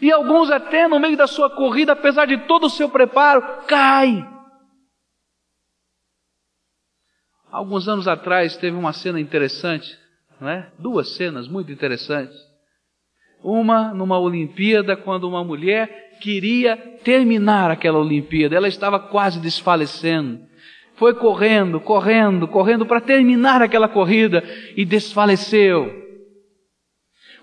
E 0.00 0.12
alguns 0.12 0.48
até 0.48 0.86
no 0.86 1.00
meio 1.00 1.16
da 1.16 1.26
sua 1.26 1.50
corrida, 1.50 1.90
apesar 1.90 2.26
de 2.26 2.38
todo 2.46 2.66
o 2.66 2.70
seu 2.70 2.88
preparo, 2.88 3.42
caem. 3.66 4.24
Alguns 7.50 7.88
anos 7.88 8.06
atrás 8.06 8.56
teve 8.56 8.76
uma 8.76 8.92
cena 8.92 9.18
interessante, 9.18 9.98
não 10.40 10.48
é? 10.48 10.70
Duas 10.78 11.16
cenas 11.16 11.48
muito 11.48 11.72
interessantes. 11.72 12.38
Uma 13.42 13.92
numa 13.92 14.20
Olimpíada, 14.20 14.96
quando 14.96 15.28
uma 15.28 15.42
mulher 15.42 16.07
queria 16.18 16.76
terminar 17.02 17.70
aquela 17.70 17.98
Olimpíada, 17.98 18.56
ela 18.56 18.68
estava 18.68 18.98
quase 18.98 19.40
desfalecendo. 19.40 20.40
Foi 20.96 21.14
correndo, 21.14 21.80
correndo, 21.80 22.48
correndo 22.48 22.84
para 22.84 23.00
terminar 23.00 23.62
aquela 23.62 23.88
corrida 23.88 24.42
e 24.76 24.84
desfaleceu. 24.84 26.08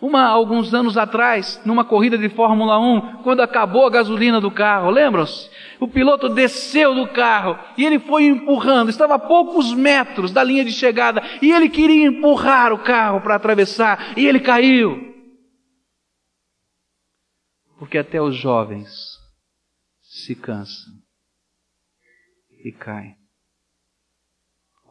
Uma, 0.02 0.28
alguns 0.28 0.74
anos 0.74 0.98
atrás, 0.98 1.62
numa 1.66 1.86
corrida 1.86 2.18
de 2.18 2.28
Fórmula 2.28 2.78
1, 2.78 3.24
quando 3.24 3.40
acabou 3.40 3.88
a 3.88 3.90
gasolina 3.90 4.42
do 4.42 4.52
carro, 4.52 4.92
lembram-se? 4.92 5.50
O 5.80 5.88
piloto 5.88 6.28
desceu 6.28 6.94
do 6.94 7.08
carro 7.08 7.58
e 7.78 7.86
ele 7.86 7.98
foi 7.98 8.26
empurrando, 8.26 8.90
estava 8.90 9.16
a 9.16 9.20
poucos 9.20 9.74
metros 9.74 10.34
da 10.34 10.44
linha 10.44 10.66
de 10.66 10.72
chegada 10.72 11.24
e 11.42 11.52
ele 11.52 11.70
queria 11.70 12.08
empurrar 12.08 12.74
o 12.74 12.80
carro 12.80 13.22
para 13.22 13.36
atravessar 13.36 14.14
e 14.18 14.28
ele 14.28 14.42
caiu. 14.42 15.15
Porque 17.78 17.98
até 17.98 18.22
os 18.22 18.36
jovens 18.36 18.90
se 20.02 20.36
cansam 20.36 20.94
e 22.64 22.72
caem. 22.72 23.18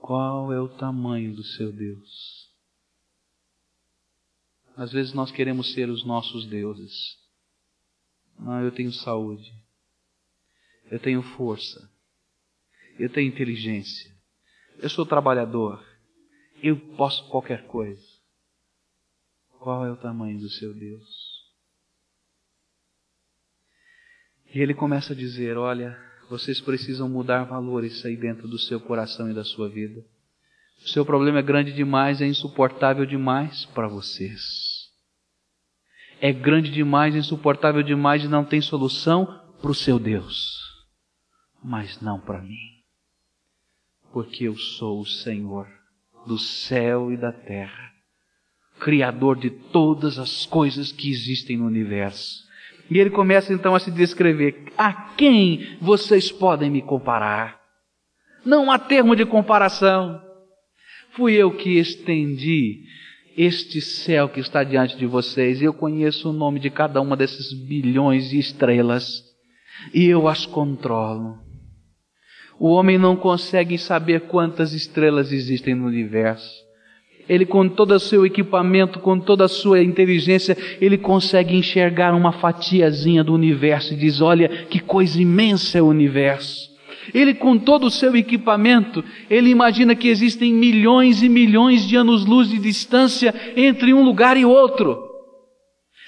Qual 0.01 0.53
é 0.53 0.61
o 0.61 0.69
tamanho 0.69 1.35
do 1.35 1.43
seu 1.43 1.73
Deus? 1.73 2.53
Às 4.77 4.93
vezes 4.93 5.15
nós 5.15 5.31
queremos 5.31 5.73
ser 5.73 5.89
os 5.89 6.05
nossos 6.05 6.47
deuses. 6.47 7.17
Não, 8.39 8.63
eu 8.63 8.71
tenho 8.71 8.93
saúde. 8.93 9.51
Eu 10.91 11.01
tenho 11.01 11.23
força. 11.23 11.91
Eu 12.99 13.11
tenho 13.11 13.29
inteligência. 13.29 14.15
Eu 14.79 14.91
sou 14.91 15.07
trabalhador. 15.07 15.83
Eu 16.63 16.79
posso 16.97 17.27
qualquer 17.29 17.67
coisa. 17.67 18.05
Qual 19.59 19.87
é 19.87 19.91
o 19.91 19.97
tamanho 19.97 20.39
do 20.39 20.51
seu 20.51 20.75
Deus? 20.75 21.24
E 24.55 24.61
ele 24.61 24.73
começa 24.73 25.13
a 25.13 25.17
dizer: 25.17 25.59
Olha, 25.59 25.99
vocês 26.31 26.61
precisam 26.61 27.09
mudar 27.09 27.43
valores 27.43 28.05
aí 28.07 28.17
dentro 28.17 28.47
do 28.47 28.59
seu 28.59 28.81
coração 28.81 29.29
e 29.29 29.35
da 29.35 29.43
sua 29.43 29.69
vida. 29.69 30.05
O 30.85 30.89
seu 30.89 31.05
problema 31.05 31.41
é 31.41 31.43
grande 31.43 31.73
demais, 31.73 32.21
é 32.21 32.27
insuportável 32.27 33.05
demais 33.05 33.65
para 33.67 33.89
vocês. 33.89 34.85
É 36.21 36.33
grande 36.33 36.71
demais, 36.71 37.17
insuportável 37.17 37.83
demais 37.83 38.23
e 38.23 38.29
não 38.29 38.45
tem 38.45 38.61
solução 38.61 39.27
para 39.61 39.71
o 39.71 39.75
seu 39.75 39.99
Deus. 39.99 40.63
Mas 41.63 42.01
não 42.01 42.21
para 42.21 42.41
mim. 42.41 42.83
Porque 44.13 44.45
eu 44.45 44.57
sou 44.57 45.01
o 45.01 45.07
Senhor 45.07 45.67
do 46.27 46.39
céu 46.39 47.13
e 47.13 47.17
da 47.17 47.33
terra, 47.33 47.93
Criador 48.79 49.37
de 49.39 49.51
todas 49.51 50.19
as 50.19 50.47
coisas 50.47 50.93
que 50.93 51.11
existem 51.11 51.57
no 51.57 51.67
universo. 51.67 52.45
E 52.91 52.99
ele 52.99 53.11
começa 53.11 53.53
então 53.53 53.75
a 53.75 53.81
se 53.81 53.91
descrever: 53.91 54.73
a 54.77 54.93
quem 54.93 55.77
vocês 55.81 56.31
podem 56.31 56.71
me 56.71 56.83
comparar? 56.83 57.61
Não 58.45 58.71
há 58.71 58.79
termo 58.79 59.17
de 59.17 59.25
comparação. 59.25 60.21
Fui 61.13 61.35
eu 61.35 61.51
que 61.53 61.79
estendi 61.79 62.83
este 63.37 63.81
céu 63.81 64.29
que 64.29 64.41
está 64.41 64.63
diante 64.63 64.97
de 64.97 65.07
vocês, 65.07 65.61
eu 65.61 65.73
conheço 65.73 66.31
o 66.31 66.33
nome 66.33 66.61
de 66.61 66.71
cada 66.71 67.01
uma 67.01 67.17
desses 67.17 67.53
bilhões 67.53 68.31
de 68.31 68.39
estrelas, 68.39 69.23
e 69.93 70.05
eu 70.05 70.29
as 70.29 70.47
controlo. 70.47 71.39
O 72.59 72.69
homem 72.71 72.97
não 72.97 73.17
consegue 73.17 73.77
saber 73.77 74.23
quantas 74.29 74.73
estrelas 74.73 75.33
existem 75.33 75.75
no 75.75 75.87
universo. 75.87 76.64
Ele, 77.29 77.47
com 77.47 77.69
todo 77.69 77.93
o 77.93 78.01
seu 78.01 78.27
equipamento, 78.27 78.99
com 78.99 79.19
toda 79.19 79.45
a 79.45 79.49
sua 79.49 79.83
inteligência, 79.83 80.57
ele 80.81 80.99
consegue 80.99 81.57
enxergar 81.57 82.15
uma 82.15 82.33
fatiazinha 82.33 83.25
do 83.25 83.33
universo 83.33 83.95
e 83.95 83.97
diz: 83.97 84.21
Olha 84.21 84.49
que 84.49 84.79
coisa 84.79 85.21
imensa 85.21 85.79
é 85.79 85.83
o 85.83 85.87
universo. 85.87 86.73
Ele, 87.13 87.35
com 87.35 87.59
todo 87.59 87.87
o 87.87 87.91
seu 87.91 88.17
equipamento, 88.17 89.05
ele 89.29 89.51
imagina 89.51 89.95
que 89.95 90.09
existem 90.09 90.53
milhões 90.53 91.23
e 91.23 91.29
milhões 91.29 91.87
de 91.87 91.97
anos-luz 91.97 92.49
de 92.49 92.59
distância 92.59 93.35
entre 93.57 93.93
um 93.93 94.03
lugar 94.03 94.37
e 94.37 94.45
outro. 94.45 95.03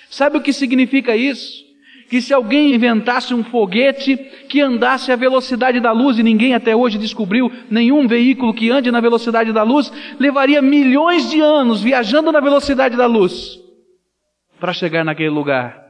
Sabe 0.08 0.38
o 0.38 0.40
que 0.40 0.52
significa 0.52 1.16
isso? 1.16 1.65
Que 2.08 2.20
se 2.20 2.32
alguém 2.32 2.74
inventasse 2.74 3.34
um 3.34 3.42
foguete 3.42 4.16
que 4.48 4.60
andasse 4.60 5.10
à 5.10 5.16
velocidade 5.16 5.80
da 5.80 5.92
luz, 5.92 6.18
e 6.18 6.22
ninguém 6.22 6.54
até 6.54 6.74
hoje 6.74 6.98
descobriu 6.98 7.50
nenhum 7.70 8.06
veículo 8.06 8.54
que 8.54 8.70
ande 8.70 8.90
na 8.90 9.00
velocidade 9.00 9.52
da 9.52 9.62
luz, 9.62 9.92
levaria 10.18 10.62
milhões 10.62 11.30
de 11.30 11.40
anos 11.40 11.82
viajando 11.82 12.30
na 12.30 12.40
velocidade 12.40 12.96
da 12.96 13.06
luz 13.06 13.58
para 14.58 14.72
chegar 14.72 15.04
naquele 15.04 15.30
lugar. 15.30 15.84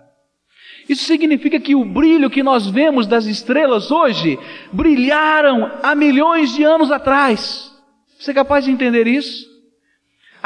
Isso 0.88 1.04
significa 1.04 1.58
que 1.58 1.74
o 1.74 1.84
brilho 1.84 2.30
que 2.30 2.42
nós 2.42 2.68
vemos 2.68 3.06
das 3.06 3.26
estrelas 3.26 3.90
hoje 3.90 4.38
brilharam 4.72 5.70
há 5.82 5.94
milhões 5.94 6.54
de 6.54 6.62
anos 6.62 6.90
atrás. 6.90 7.72
Você 8.18 8.30
é 8.30 8.34
capaz 8.34 8.64
de 8.64 8.70
entender 8.70 9.06
isso? 9.06 9.55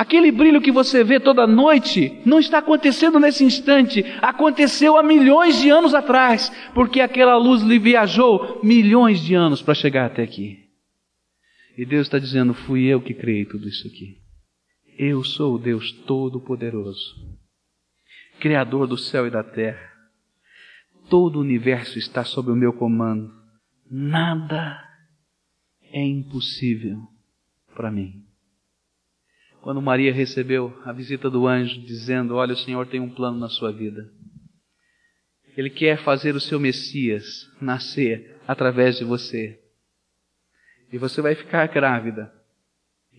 Aquele 0.01 0.33
brilho 0.33 0.63
que 0.63 0.73
você 0.73 1.05
vê 1.05 1.21
toda 1.21 1.47
noite 1.47 2.23
não 2.25 2.41
está 2.41 2.57
acontecendo 2.57 3.21
nesse 3.21 3.45
instante, 3.45 4.03
aconteceu 4.23 4.97
há 4.97 5.03
milhões 5.03 5.61
de 5.61 5.69
anos 5.69 5.93
atrás, 5.93 6.51
porque 6.73 7.03
aquela 7.03 7.37
luz 7.37 7.61
lhe 7.61 7.79
viajou 7.79 8.65
milhões 8.65 9.21
de 9.21 9.35
anos 9.35 9.61
para 9.61 9.75
chegar 9.75 10.07
até 10.07 10.23
aqui. 10.23 10.59
E 11.77 11.85
Deus 11.85 12.07
está 12.07 12.19
dizendo: 12.19 12.55
fui 12.55 12.85
eu 12.85 13.03
que 13.03 13.13
criei 13.13 13.45
tudo 13.45 13.69
isso 13.69 13.87
aqui. 13.89 14.17
Eu 14.99 15.23
sou 15.23 15.57
o 15.57 15.59
Deus 15.59 15.93
Todo-Poderoso, 16.07 17.17
Criador 18.41 18.87
do 18.87 18.97
céu 18.97 19.27
e 19.27 19.31
da 19.31 19.45
terra. 19.45 19.93
Todo 21.11 21.37
o 21.37 21.43
universo 21.43 21.99
está 21.99 22.25
sob 22.25 22.51
o 22.51 22.57
meu 22.57 22.73
comando. 22.73 23.31
Nada 23.91 24.83
é 25.93 26.03
impossível 26.03 26.97
para 27.75 27.91
mim. 27.91 28.30
Quando 29.63 29.83
Maria 29.83 30.13
recebeu 30.13 30.81
a 30.85 30.93
visita 30.93 31.29
do 31.29 31.47
anjo 31.47 31.81
dizendo: 31.83 32.37
Olha, 32.37 32.55
o 32.55 32.57
Senhor 32.57 32.87
tem 32.87 32.99
um 32.99 33.11
plano 33.11 33.39
na 33.39 33.49
sua 33.49 33.71
vida. 33.71 34.11
Ele 35.57 35.69
quer 35.69 36.03
fazer 36.03 36.35
o 36.35 36.41
seu 36.41 36.59
Messias 36.59 37.47
nascer 37.61 38.41
através 38.47 38.97
de 38.97 39.05
você. 39.05 39.61
E 40.91 40.97
você 40.97 41.21
vai 41.21 41.35
ficar 41.35 41.67
grávida. 41.69 42.33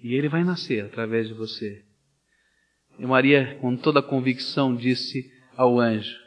E 0.02 0.16
ele 0.16 0.28
vai 0.28 0.44
nascer 0.44 0.84
através 0.86 1.28
de 1.28 1.34
você. 1.36 1.86
E 2.98 3.06
Maria, 3.06 3.58
com 3.62 3.78
toda 3.78 4.00
a 4.00 4.04
convicção, 4.04 4.76
disse 4.76 5.32
ao 5.56 5.80
anjo: 5.80 6.18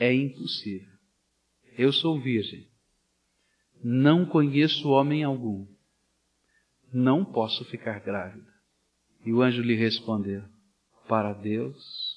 É 0.00 0.12
impossível. 0.14 0.88
Eu 1.76 1.92
sou 1.92 2.18
virgem. 2.18 2.66
Não 3.84 4.24
conheço 4.24 4.88
homem 4.88 5.22
algum 5.22 5.75
não 6.96 7.24
posso 7.24 7.64
ficar 7.66 8.00
grávida. 8.00 8.50
E 9.24 9.32
o 9.32 9.42
anjo 9.42 9.60
lhe 9.60 9.74
respondeu: 9.74 10.42
Para 11.06 11.34
Deus 11.34 12.16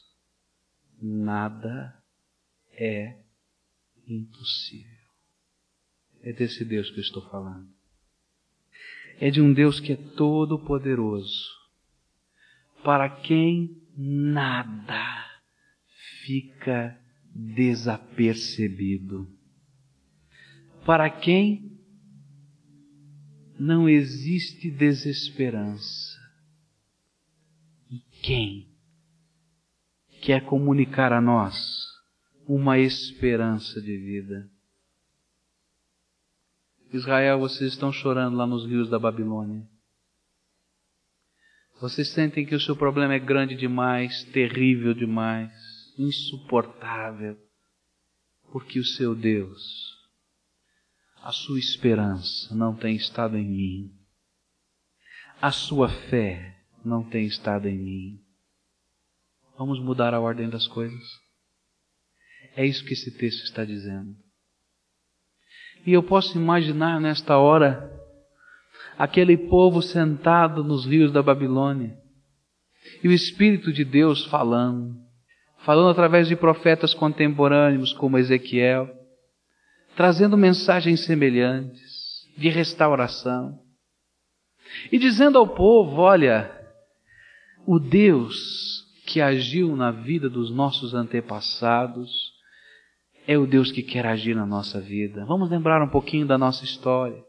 nada 1.02 2.02
é 2.72 3.18
impossível. 4.08 4.98
É 6.22 6.32
desse 6.32 6.63
Deus 6.63 6.89
que 6.92 6.98
eu 6.98 7.04
estou 7.04 7.30
falando. 7.30 7.68
É 9.20 9.30
de 9.30 9.42
um 9.42 9.52
Deus 9.52 9.82
que 9.82 9.92
é 9.94 9.98
todo 9.98 10.58
poderoso, 10.58 11.50
para 12.82 13.10
quem 13.10 13.84
nada 13.98 15.30
fica 16.24 16.98
desapercebido. 17.36 19.28
Para 20.86 21.10
quem 21.10 21.68
não 23.60 23.89
existe 23.89 24.72
desesperança. 24.72 26.17
E 27.91 28.00
quem 28.22 28.69
quer 30.22 30.45
comunicar 30.45 31.12
a 31.12 31.19
nós 31.19 31.86
uma 32.48 32.80
esperança 32.80 33.82
de 33.82 33.98
vida? 33.98 34.50
Israel, 36.93 37.39
vocês 37.39 37.74
estão 37.74 37.91
chorando 37.91 38.38
lá 38.38 38.48
nos 38.48 38.65
rios 38.65 38.89
da 38.89 38.98
Babilônia. 38.98 39.67
Vocês 41.82 42.10
sentem 42.10 42.45
que 42.45 42.56
o 42.56 42.60
seu 42.60 42.76
problema 42.76 43.13
é 43.13 43.19
grande 43.19 43.56
demais, 43.56 44.24
terrível 44.26 44.93
demais, 44.93 45.52
insuportável, 45.98 47.38
porque 48.52 48.80
o 48.80 48.86
seu 48.86 49.13
Deus 49.13 49.88
a 51.23 51.32
sua 51.32 51.60
esperança 51.60 52.55
não 52.55 52.75
tem 52.75 52.95
estado 52.95 53.38
em 53.38 53.45
mim. 53.45 53.91
A 55.41 55.51
sua 55.51 55.89
fé 55.89 56.58
não 56.84 57.03
tem 57.03 57.25
estado 57.25 57.67
em 57.67 57.77
mim. 57.77 58.19
Vamos 59.58 59.79
mudar 59.79 60.13
a 60.13 60.19
ordem 60.19 60.49
das 60.49 60.67
coisas? 60.67 61.03
É 62.55 62.65
isso 62.65 62.86
que 62.86 62.93
esse 62.93 63.12
texto 63.17 63.43
está 63.43 63.65
dizendo. 63.65 64.15
E 65.86 65.93
eu 65.93 66.03
posso 66.03 66.38
imaginar 66.38 66.99
nesta 66.99 67.38
hora 67.38 67.89
aquele 68.97 69.38
povo 69.38 69.82
sentado 69.82 70.63
nos 70.63 70.86
rios 70.86 71.12
da 71.12 71.21
Babilônia 71.21 71.97
e 73.03 73.08
o 73.08 73.12
Espírito 73.12 73.71
de 73.71 73.86
Deus 73.86 74.25
falando, 74.25 74.95
falando 75.60 75.89
através 75.89 76.27
de 76.27 76.36
profetas 76.36 76.93
contemporâneos 76.93 77.93
como 77.93 78.17
Ezequiel, 78.17 78.99
trazendo 80.00 80.38
mensagens 80.38 81.02
semelhantes 81.02 82.26
de 82.38 82.48
restauração 82.48 83.60
e 84.90 84.98
dizendo 84.98 85.38
ao 85.38 85.46
povo: 85.46 85.98
olha, 85.98 86.50
O 87.68 87.78
Deus 87.78 88.86
que 89.06 89.20
agiu 89.20 89.76
na 89.76 89.92
vida 89.92 90.30
dos 90.30 90.50
nossos 90.50 90.94
antepassados 90.94 92.32
é 93.28 93.38
o 93.38 93.46
Deus 93.46 93.74
que 93.74 93.84
quer 93.84 94.06
agir 94.06 94.34
na 94.38 94.46
nossa 94.46 94.80
vida. 94.80 95.26
Vamos 95.26 95.50
lembrar 95.50 95.84
um 95.84 95.90
pouquinho 95.90 96.26
da 96.26 96.38
nossa 96.38 96.64
história. 96.64 97.22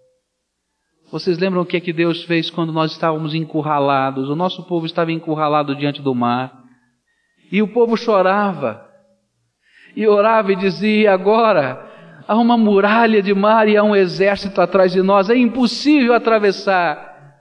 Vocês 1.10 1.38
lembram 1.38 1.62
o 1.62 1.66
que 1.66 1.76
é 1.76 1.80
que 1.80 1.92
Deus 1.92 2.22
fez 2.22 2.50
quando 2.50 2.72
nós 2.72 2.92
estávamos 2.92 3.34
encurralados? 3.34 4.28
O 4.28 4.36
nosso 4.36 4.62
povo 4.62 4.86
estava 4.86 5.10
encurralado 5.10 5.74
diante 5.74 6.00
do 6.00 6.14
mar. 6.14 6.56
E 7.50 7.60
o 7.62 7.66
povo 7.66 7.96
chorava. 7.96 8.88
E 9.96 10.06
orava 10.06 10.52
e 10.52 10.56
dizia: 10.56 11.12
agora 11.12 11.89
há 12.30 12.36
uma 12.36 12.56
muralha 12.56 13.20
de 13.20 13.34
mar 13.34 13.68
e 13.68 13.76
há 13.76 13.82
um 13.82 13.96
exército 13.96 14.60
atrás 14.60 14.92
de 14.92 15.02
nós, 15.02 15.28
é 15.28 15.36
impossível 15.36 16.14
atravessar. 16.14 17.34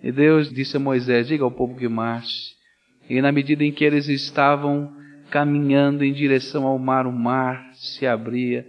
E 0.00 0.12
Deus 0.12 0.48
disse 0.52 0.76
a 0.76 0.80
Moisés: 0.80 1.26
diga 1.26 1.42
ao 1.42 1.50
povo 1.50 1.76
que 1.76 1.88
marche. 1.88 2.54
E 3.08 3.20
na 3.20 3.32
medida 3.32 3.64
em 3.64 3.72
que 3.72 3.84
eles 3.84 4.08
estavam 4.08 4.94
caminhando 5.32 6.04
em 6.04 6.12
direção 6.12 6.64
ao 6.64 6.78
mar, 6.78 7.08
o 7.08 7.12
mar 7.12 7.70
se 7.74 8.06
abria 8.06 8.64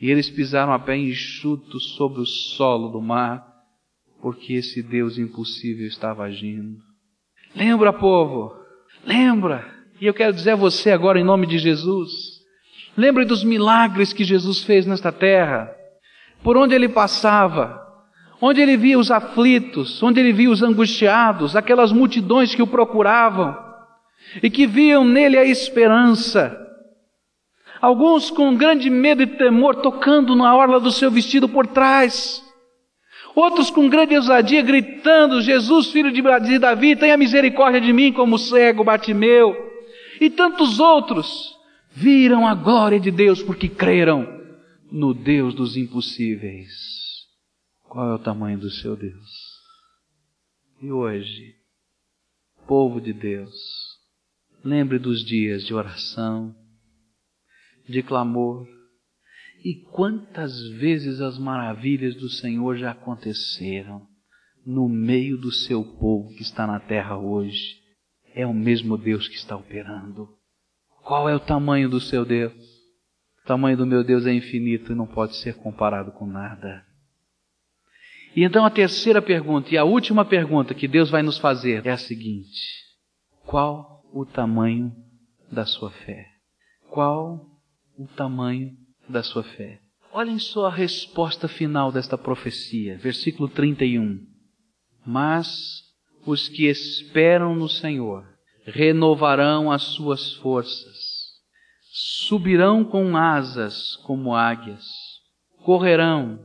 e 0.00 0.08
eles 0.08 0.30
pisaram 0.30 0.72
a 0.72 0.78
pé 0.78 0.96
enxuto 0.96 1.80
sobre 1.80 2.20
o 2.20 2.26
solo 2.26 2.88
do 2.88 3.02
mar, 3.02 3.44
porque 4.20 4.52
esse 4.52 4.84
Deus 4.84 5.18
impossível 5.18 5.86
estava 5.88 6.22
agindo. 6.22 6.78
Lembra, 7.56 7.92
povo, 7.92 8.54
lembra. 9.04 9.68
E 10.00 10.06
eu 10.06 10.14
quero 10.14 10.32
dizer 10.32 10.52
a 10.52 10.56
você 10.56 10.92
agora, 10.92 11.18
em 11.18 11.24
nome 11.24 11.46
de 11.48 11.58
Jesus, 11.58 12.31
lembre 12.96 13.24
dos 13.24 13.42
milagres 13.44 14.12
que 14.12 14.24
Jesus 14.24 14.62
fez 14.62 14.86
nesta 14.86 15.10
terra, 15.10 15.70
por 16.42 16.56
onde 16.56 16.74
ele 16.74 16.88
passava, 16.88 17.80
onde 18.40 18.60
ele 18.60 18.76
via 18.76 18.98
os 18.98 19.10
aflitos, 19.10 20.02
onde 20.02 20.20
ele 20.20 20.32
via 20.32 20.50
os 20.50 20.62
angustiados, 20.62 21.54
aquelas 21.54 21.92
multidões 21.92 22.54
que 22.54 22.62
o 22.62 22.66
procuravam 22.66 23.56
e 24.42 24.50
que 24.50 24.66
viam 24.66 25.04
nele 25.04 25.38
a 25.38 25.44
esperança. 25.44 26.58
Alguns 27.80 28.30
com 28.30 28.54
grande 28.54 28.88
medo 28.88 29.22
e 29.22 29.26
temor 29.26 29.76
tocando 29.76 30.36
na 30.36 30.54
orla 30.54 30.78
do 30.78 30.90
seu 30.90 31.10
vestido 31.10 31.48
por 31.48 31.66
trás. 31.66 32.42
Outros 33.34 33.70
com 33.70 33.88
grande 33.88 34.14
ousadia 34.14 34.62
gritando: 34.62 35.40
Jesus, 35.40 35.90
filho 35.90 36.12
de 36.12 36.58
Davi, 36.58 36.94
tenha 36.94 37.16
misericórdia 37.16 37.80
de 37.80 37.92
mim, 37.92 38.12
como 38.12 38.38
cego 38.38 38.84
Batimeu. 38.84 39.56
E 40.20 40.30
tantos 40.30 40.78
outros 40.78 41.51
viram 41.94 42.46
a 42.46 42.54
glória 42.54 42.98
de 42.98 43.10
Deus 43.10 43.42
porque 43.42 43.68
creram 43.68 44.26
no 44.90 45.14
Deus 45.14 45.54
dos 45.54 45.76
impossíveis. 45.76 46.70
Qual 47.88 48.10
é 48.10 48.14
o 48.14 48.18
tamanho 48.18 48.58
do 48.58 48.70
seu 48.70 48.96
Deus? 48.96 49.30
E 50.80 50.90
hoje, 50.90 51.54
povo 52.66 53.00
de 53.00 53.12
Deus, 53.12 53.52
Lembre 54.64 54.96
dos 54.96 55.24
dias 55.24 55.64
de 55.64 55.74
oração, 55.74 56.54
de 57.88 58.00
clamor. 58.00 58.64
E 59.64 59.74
quantas 59.90 60.56
vezes 60.78 61.20
as 61.20 61.36
maravilhas 61.36 62.14
do 62.14 62.28
Senhor 62.28 62.76
já 62.76 62.92
aconteceram 62.92 64.06
no 64.64 64.88
meio 64.88 65.36
do 65.36 65.50
seu 65.50 65.82
povo 65.98 66.32
que 66.36 66.42
está 66.42 66.64
na 66.64 66.78
terra 66.78 67.18
hoje. 67.18 67.80
É 68.32 68.46
o 68.46 68.54
mesmo 68.54 68.96
Deus 68.96 69.26
que 69.26 69.34
está 69.34 69.56
operando. 69.56 70.28
Qual 71.02 71.28
é 71.28 71.34
o 71.34 71.40
tamanho 71.40 71.88
do 71.88 72.00
seu 72.00 72.24
Deus? 72.24 72.54
O 73.42 73.46
tamanho 73.46 73.76
do 73.76 73.86
meu 73.86 74.04
Deus 74.04 74.24
é 74.24 74.32
infinito 74.32 74.92
e 74.92 74.94
não 74.94 75.06
pode 75.06 75.36
ser 75.36 75.56
comparado 75.56 76.12
com 76.12 76.26
nada. 76.26 76.84
E 78.34 78.44
então 78.44 78.64
a 78.64 78.70
terceira 78.70 79.20
pergunta 79.20 79.74
e 79.74 79.76
a 79.76 79.84
última 79.84 80.24
pergunta 80.24 80.74
que 80.74 80.88
Deus 80.88 81.10
vai 81.10 81.22
nos 81.22 81.38
fazer 81.38 81.86
é 81.86 81.90
a 81.90 81.98
seguinte: 81.98 82.60
Qual 83.44 84.04
o 84.12 84.24
tamanho 84.24 84.92
da 85.50 85.66
sua 85.66 85.90
fé? 85.90 86.26
Qual 86.88 87.46
o 87.98 88.06
tamanho 88.06 88.70
da 89.08 89.22
sua 89.22 89.42
fé? 89.42 89.80
Olhem 90.12 90.38
só 90.38 90.66
a 90.66 90.70
resposta 90.70 91.48
final 91.48 91.90
desta 91.90 92.16
profecia, 92.16 92.96
versículo 92.98 93.48
31. 93.48 94.20
Mas 95.04 95.82
os 96.24 96.48
que 96.48 96.66
esperam 96.66 97.56
no 97.56 97.68
Senhor 97.68 98.24
renovarão 98.64 99.70
as 99.70 99.82
suas 99.82 100.34
forças, 100.34 100.91
subirão 101.94 102.82
com 102.82 103.14
asas 103.18 103.96
como 103.96 104.34
águias, 104.34 104.82
correrão 105.62 106.40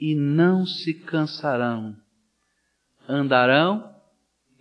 e 0.00 0.14
não 0.14 0.64
se 0.64 0.94
cansarão, 0.94 1.96
andarão 3.08 3.92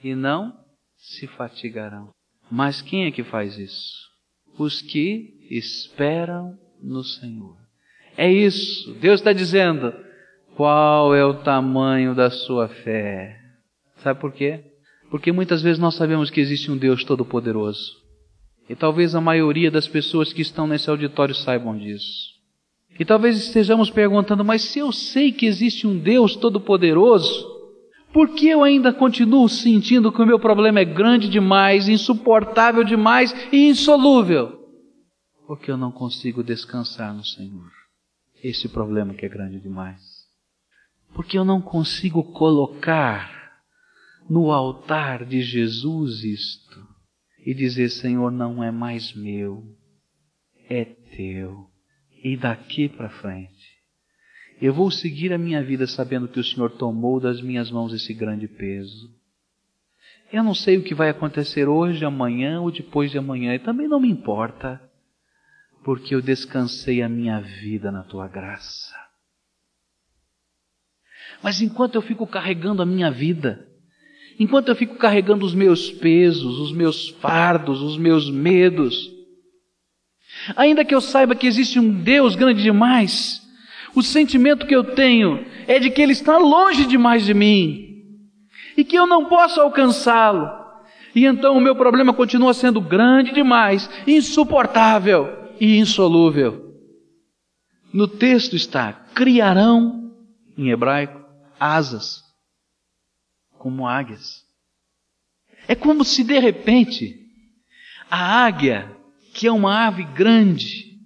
e 0.04 0.16
não 0.16 0.58
se 0.98 1.28
fatigarão. 1.28 2.10
Mas 2.50 2.82
quem 2.82 3.06
é 3.06 3.12
que 3.12 3.24
faz 3.24 3.60
isso? 3.60 4.10
Os 4.58 4.82
que 4.82 5.48
esperam 5.52 6.58
no 6.82 7.04
Senhor. 7.04 7.56
É 8.18 8.30
isso. 8.30 8.96
Deus 8.96 9.20
está 9.20 9.32
dizendo: 9.32 9.94
qual 10.56 11.14
é 11.14 11.24
o 11.24 11.44
tamanho 11.44 12.16
da 12.16 12.32
sua 12.32 12.68
fé? 12.68 13.40
Sabe 13.98 14.20
por 14.20 14.34
quê? 14.34 14.64
Porque 15.12 15.32
muitas 15.32 15.62
vezes 15.62 15.78
nós 15.78 15.94
sabemos 15.94 16.32
que 16.32 16.42
existe 16.42 16.72
um 16.72 16.78
Deus 16.78 17.04
todo-poderoso. 17.04 18.01
E 18.70 18.76
talvez 18.76 19.16
a 19.16 19.22
maioria 19.22 19.70
das 19.70 19.88
pessoas 19.88 20.32
que 20.32 20.42
estão 20.42 20.68
nesse 20.68 20.90
auditório 20.90 21.36
saibam 21.36 21.78
disso. 21.78 22.32
E 23.00 23.06
talvez 23.06 23.38
estejamos 23.38 23.90
perguntando, 23.90 24.46
mas 24.46 24.62
se 24.62 24.80
eu 24.80 24.92
sei 24.92 25.32
que 25.32 25.46
existe 25.46 25.88
um 25.88 25.98
Deus 25.98 26.36
todo-poderoso, 26.36 27.50
por 28.14 28.30
que 28.30 28.48
eu 28.48 28.64
ainda 28.64 28.94
continuo 28.94 29.48
sentindo 29.48 30.12
que 30.12 30.22
o 30.22 30.26
meu 30.26 30.40
problema 30.40 30.80
é 30.80 30.86
grande 30.86 31.30
demais, 31.30 31.88
insuportável 31.88 32.84
demais 32.84 33.34
e 33.52 33.70
insolúvel? 33.70 34.60
Porque 35.48 35.72
eu 35.72 35.78
não 35.78 35.92
consigo 35.92 36.44
descansar 36.44 37.14
no 37.14 37.24
Senhor. 37.24 37.72
Esse 38.44 38.68
problema 38.68 39.14
que 39.14 39.26
é 39.26 39.30
grande 39.30 39.60
demais. 39.60 40.02
Porque 41.14 41.38
eu 41.38 41.46
não 41.46 41.62
consigo 41.62 42.24
colocar 42.24 43.32
no 44.30 44.52
altar 44.52 45.26
de 45.26 45.42
Jesus 45.42 46.24
isto 46.24 46.91
e 47.46 47.54
dizer: 47.54 47.90
Senhor, 47.90 48.32
não 48.32 48.64
é 48.64 48.72
mais 48.72 49.14
meu, 49.14 49.64
é 50.70 50.86
teu. 50.86 51.70
E 52.24 52.38
daqui 52.38 52.88
para 52.88 53.10
frente 53.10 53.82
eu 54.62 54.72
vou 54.72 54.92
seguir 54.92 55.34
a 55.34 55.40
minha 55.40 55.64
vida 55.64 55.88
sabendo 55.88 56.28
que 56.28 56.40
o 56.40 56.44
Senhor 56.44 56.70
tomou 56.70 57.20
das 57.20 57.42
minhas 57.42 57.72
mãos 57.72 57.92
esse 57.94 58.14
grande 58.14 58.48
peso. 58.48 59.10
Eu 60.32 60.44
não 60.44 60.54
sei 60.54 60.78
o 60.78 60.84
que 60.84 60.94
vai 60.94 61.10
acontecer 61.10 61.68
hoje, 61.68 62.06
amanhã 62.06 62.62
ou 62.62 62.72
depois 62.72 63.10
de 63.10 63.18
amanhã, 63.18 63.56
e 63.56 63.60
também 63.60 63.88
não 63.88 64.00
me 64.00 64.08
importa, 64.08 64.80
porque 65.84 66.14
eu 66.14 66.22
descansei 66.22 67.02
a 67.02 67.10
minha 67.10 67.42
vida 67.42 67.92
na 67.92 68.04
tua 68.04 68.28
graça. 68.28 68.96
Mas 71.42 71.60
enquanto 71.60 71.96
eu 71.96 72.02
fico 72.04 72.28
carregando 72.28 72.84
a 72.84 72.86
minha 72.86 73.10
vida, 73.10 73.68
enquanto 74.42 74.70
eu 74.70 74.76
fico 74.76 74.96
carregando 74.96 75.46
os 75.46 75.54
meus 75.54 75.92
pesos, 75.92 76.58
os 76.58 76.72
meus 76.72 77.10
fardos, 77.10 77.80
os 77.80 77.96
meus 77.96 78.28
medos, 78.28 79.08
ainda 80.56 80.84
que 80.84 80.96
eu 80.96 81.00
saiba 81.00 81.36
que 81.36 81.46
existe 81.46 81.80
um 81.80 82.02
Deus 82.02 82.36
grande 82.36 82.64
demais, 82.64 83.40
o 83.94 84.02
sentimento 84.02 84.66
que 84.66 84.76
eu 84.76 84.84
tenho 84.84 85.46
é 85.68 85.78
de 85.78 85.92
que 85.92 86.02
Ele 86.02 86.14
está 86.14 86.40
longe 86.40 86.88
demais 86.88 87.24
de 87.24 87.36
mim 87.36 87.88
e 88.76 88.84
que 88.84 88.96
eu 88.96 89.06
não 89.06 89.26
posso 89.26 89.62
alcançá-lo. 89.62 90.50
E 91.14 91.24
então 91.24 91.56
o 91.56 91.62
meu 91.62 91.76
problema 91.76 92.12
continua 92.12 92.56
sendo 92.56 92.82
grande 92.82 93.32
demais, 93.32 93.88
insuportável 94.08 95.52
e 95.60 95.78
insolúvel. 95.78 96.80
No 97.94 98.08
texto 98.08 98.56
está: 98.56 98.92
criarão, 99.14 100.16
em 100.58 100.72
hebraico, 100.72 101.22
asas, 101.60 102.31
como 103.62 103.88
águias. 103.88 104.44
É 105.68 105.76
como 105.76 106.04
se 106.04 106.24
de 106.24 106.40
repente 106.40 107.16
a 108.10 108.44
águia, 108.44 108.98
que 109.36 109.46
é 109.46 109.52
uma 109.52 109.88
ave 109.88 110.04
grande, 110.04 110.98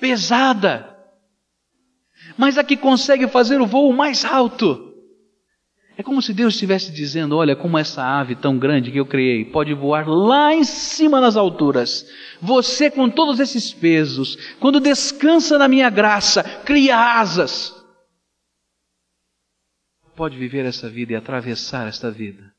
pesada, 0.00 0.96
mas 2.36 2.58
a 2.58 2.64
que 2.64 2.76
consegue 2.76 3.28
fazer 3.28 3.60
o 3.60 3.66
voo 3.66 3.92
mais 3.92 4.24
alto. 4.24 4.84
É 5.96 6.02
como 6.02 6.20
se 6.20 6.34
Deus 6.34 6.54
estivesse 6.54 6.92
dizendo: 6.92 7.36
Olha, 7.36 7.54
como 7.54 7.78
essa 7.78 8.04
ave 8.04 8.34
tão 8.34 8.58
grande 8.58 8.90
que 8.90 8.98
eu 8.98 9.06
criei 9.06 9.44
pode 9.44 9.72
voar 9.74 10.08
lá 10.08 10.52
em 10.52 10.64
cima 10.64 11.20
nas 11.20 11.36
alturas. 11.36 12.04
Você, 12.40 12.90
com 12.90 13.08
todos 13.08 13.38
esses 13.38 13.72
pesos, 13.72 14.36
quando 14.58 14.80
descansa 14.80 15.56
na 15.56 15.68
minha 15.68 15.88
graça, 15.88 16.42
cria 16.64 16.96
asas. 16.96 17.77
Pode 20.18 20.36
viver 20.36 20.66
essa 20.66 20.90
vida 20.90 21.14
e 21.14 21.16
atravessar 21.16 21.88
esta 21.88 22.10
vida, 22.10 22.52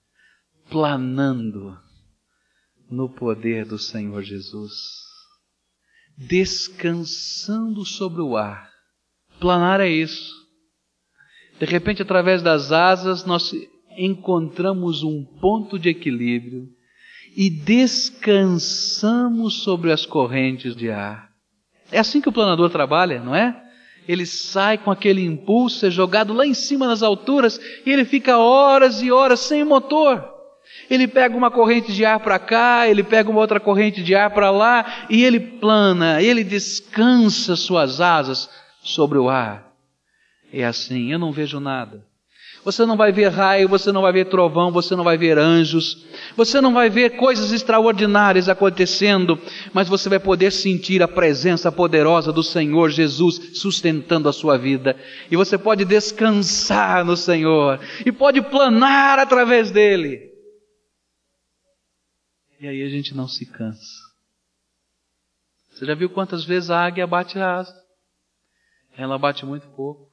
planando 0.71 1.77
no 2.89 3.07
poder 3.07 3.65
do 3.65 3.77
Senhor 3.77 4.23
Jesus, 4.23 4.73
descansando 6.17 7.85
sobre 7.85 8.21
o 8.21 8.35
ar 8.35 8.69
Planar 9.39 9.79
é 9.79 9.87
isso. 9.87 10.37
De 11.59 11.65
repente, 11.65 12.01
através 12.01 12.41
das 12.41 12.71
asas, 12.71 13.25
nós 13.25 13.51
encontramos 13.97 15.01
um 15.03 15.23
ponto 15.23 15.79
de 15.79 15.89
equilíbrio 15.89 16.67
e 17.35 17.49
descansamos 17.49 18.83
sobre 19.63 19.91
as 19.91 20.05
correntes 20.05 20.75
de 20.75 20.91
ar. 20.91 21.29
É 21.91 21.99
assim 21.99 22.21
que 22.21 22.29
o 22.29 22.33
planador 22.33 22.69
trabalha, 22.69 23.21
não 23.21 23.35
é? 23.35 23.68
Ele 24.09 24.25
sai 24.25 24.75
com 24.75 24.89
aquele 24.89 25.23
impulso, 25.23 25.85
é 25.85 25.91
jogado 25.91 26.33
lá 26.33 26.43
em 26.43 26.55
cima 26.55 26.87
nas 26.87 27.03
alturas 27.03 27.61
e 27.85 27.91
ele 27.91 28.03
fica 28.03 28.39
horas 28.39 29.03
e 29.03 29.11
horas 29.11 29.39
sem 29.41 29.63
motor. 29.63 30.27
Ele 30.89 31.07
pega 31.07 31.37
uma 31.37 31.51
corrente 31.51 31.93
de 31.93 32.03
ar 32.03 32.19
para 32.19 32.39
cá, 32.39 32.87
ele 32.87 33.03
pega 33.03 33.29
uma 33.29 33.39
outra 33.39 33.59
corrente 33.59 34.01
de 34.01 34.15
ar 34.15 34.31
para 34.31 34.49
lá 34.49 35.05
e 35.11 35.23
ele 35.23 35.39
plana, 35.39 36.19
ele 36.23 36.43
descansa 36.43 37.55
suas 37.55 38.01
asas 38.01 38.49
sobre 38.81 39.19
o 39.19 39.29
ar. 39.29 39.71
É 40.51 40.65
assim, 40.65 41.11
eu 41.11 41.19
não 41.19 41.31
vejo 41.31 41.59
nada. 41.59 42.03
Você 42.63 42.85
não 42.85 42.97
vai 42.97 43.11
ver 43.11 43.29
raio, 43.29 43.69
você 43.69 43.91
não 43.91 44.01
vai 44.01 44.11
ver 44.11 44.25
trovão, 44.25 44.71
você 44.71 44.95
não 44.95 45.03
vai 45.03 45.17
ver 45.17 45.37
anjos, 45.37 46.05
você 46.35 46.59
não 46.59 46.73
vai 46.73 46.89
ver 46.89 47.11
coisas 47.11 47.51
extraordinárias 47.51 48.49
acontecendo, 48.49 49.39
mas 49.73 49.87
você 49.87 50.09
vai 50.09 50.19
poder 50.19 50.51
sentir 50.51 51.01
a 51.01 51.07
presença 51.07 51.71
poderosa 51.71 52.33
do 52.33 52.43
Senhor 52.43 52.89
Jesus 52.89 53.57
sustentando 53.59 54.27
a 54.27 54.33
sua 54.33 54.57
vida. 54.57 54.95
E 55.31 55.37
você 55.37 55.57
pode 55.57 55.85
descansar 55.85 57.05
no 57.05 57.15
Senhor 57.15 57.79
e 58.05 58.11
pode 58.11 58.41
planar 58.41 59.19
através 59.19 59.71
dele. 59.71 60.29
E 62.59 62.67
aí 62.67 62.83
a 62.83 62.89
gente 62.89 63.15
não 63.15 63.27
se 63.27 63.45
cansa. 63.45 64.09
Você 65.71 65.85
já 65.85 65.95
viu 65.95 66.09
quantas 66.09 66.43
vezes 66.43 66.69
a 66.69 66.85
águia 66.85 67.07
bate 67.07 67.39
a 67.39 67.55
asa? 67.55 67.73
Ela 68.97 69.17
bate 69.17 69.45
muito 69.45 69.65
pouco. 69.69 70.08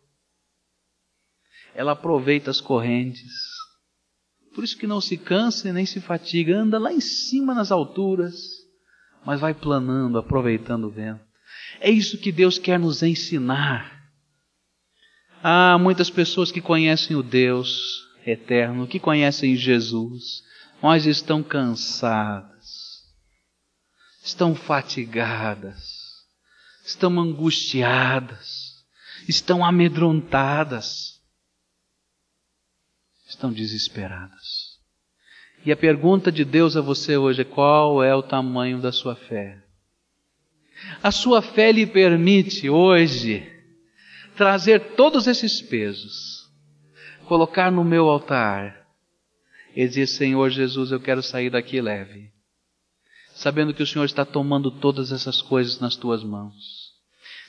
Ela 1.76 1.92
aproveita 1.92 2.50
as 2.50 2.60
correntes. 2.60 3.30
Por 4.54 4.64
isso 4.64 4.78
que 4.78 4.86
não 4.86 4.98
se 4.98 5.18
cansa 5.18 5.70
nem 5.70 5.84
se 5.84 6.00
fatiga, 6.00 6.56
anda 6.56 6.78
lá 6.78 6.90
em 6.90 7.00
cima 7.00 7.54
nas 7.54 7.70
alturas, 7.70 8.34
mas 9.26 9.38
vai 9.38 9.52
planando, 9.52 10.16
aproveitando 10.16 10.84
o 10.84 10.90
vento. 10.90 11.20
É 11.78 11.90
isso 11.90 12.16
que 12.16 12.32
Deus 12.32 12.58
quer 12.58 12.78
nos 12.78 13.02
ensinar. 13.02 13.94
Há 15.42 15.76
muitas 15.78 16.08
pessoas 16.08 16.50
que 16.50 16.62
conhecem 16.62 17.14
o 17.14 17.22
Deus 17.22 18.06
eterno, 18.24 18.86
que 18.86 18.98
conhecem 18.98 19.54
Jesus, 19.54 20.42
mas 20.82 21.04
estão 21.04 21.42
cansadas, 21.42 23.04
estão 24.24 24.54
fatigadas, 24.54 25.92
estão 26.86 27.20
angustiadas, 27.20 28.76
estão 29.28 29.62
amedrontadas, 29.62 31.15
estão 33.26 33.52
desesperadas. 33.52 34.76
E 35.64 35.72
a 35.72 35.76
pergunta 35.76 36.30
de 36.30 36.44
Deus 36.44 36.76
a 36.76 36.80
você 36.80 37.16
hoje 37.16 37.42
é: 37.42 37.44
qual 37.44 38.02
é 38.02 38.14
o 38.14 38.22
tamanho 38.22 38.80
da 38.80 38.92
sua 38.92 39.16
fé? 39.16 39.62
A 41.02 41.10
sua 41.10 41.42
fé 41.42 41.72
lhe 41.72 41.86
permite 41.86 42.68
hoje 42.68 43.50
trazer 44.36 44.94
todos 44.94 45.26
esses 45.26 45.62
pesos, 45.62 46.48
colocar 47.24 47.72
no 47.72 47.82
meu 47.82 48.08
altar 48.08 48.86
e 49.74 49.86
dizer: 49.86 50.06
Senhor 50.06 50.50
Jesus, 50.50 50.92
eu 50.92 51.00
quero 51.00 51.22
sair 51.22 51.50
daqui 51.50 51.80
leve, 51.80 52.30
sabendo 53.34 53.74
que 53.74 53.82
o 53.82 53.86
Senhor 53.86 54.04
está 54.04 54.24
tomando 54.24 54.70
todas 54.70 55.10
essas 55.10 55.42
coisas 55.42 55.80
nas 55.80 55.96
tuas 55.96 56.22
mãos. 56.22 56.86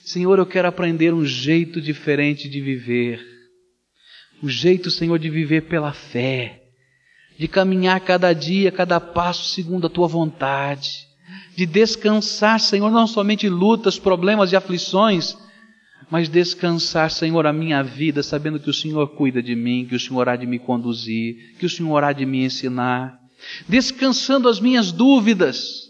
Senhor, 0.03 0.39
eu 0.39 0.45
quero 0.45 0.69
aprender 0.69 1.13
um 1.13 1.25
jeito 1.25 1.81
diferente 1.81 2.49
de 2.49 2.61
viver, 2.61 3.37
um 4.41 4.50
jeito, 4.50 4.91
Senhor, 4.91 5.17
de 5.17 5.30
viver 5.30 5.62
pela 5.63 5.93
fé, 5.93 6.62
de 7.38 7.47
caminhar 7.47 8.00
cada 8.02 8.34
dia, 8.34 8.71
cada 8.71 9.00
passo 9.00 9.45
segundo 9.45 9.88
a 9.88 9.89
tua 9.89 10.08
vontade, 10.08 11.08
de 11.56 11.65
descansar, 11.65 12.60
Senhor, 12.60 12.91
não 12.91 13.08
somente 13.08 13.50
lutas, 13.50 13.97
problemas 13.97 14.52
e 14.52 14.56
aflições, 14.56 15.38
mas 16.10 16.30
descansar, 16.30 17.12
Senhor, 17.12 17.45
a 17.45 17.54
minha 17.54 17.84
vida, 17.84 18.23
sabendo 18.23 18.60
que 18.60 18.69
o 18.69 18.73
Senhor 18.73 19.08
cuida 19.10 19.41
de 19.41 19.56
mim, 19.56 19.86
que 19.86 19.95
o 19.95 20.00
Senhor 20.00 20.30
há 20.30 20.36
de 20.36 20.45
me 20.45 20.60
conduzir, 20.60 21.56
que 21.60 21.65
o 21.65 21.69
Senhor 21.69 22.04
há 22.04 22.13
de 22.13 22.26
me 22.26 22.43
ensinar, 22.45 23.19
descansando 23.67 24.47
as 24.47 24.60
minhas 24.60 24.91
dúvidas, 24.91 25.87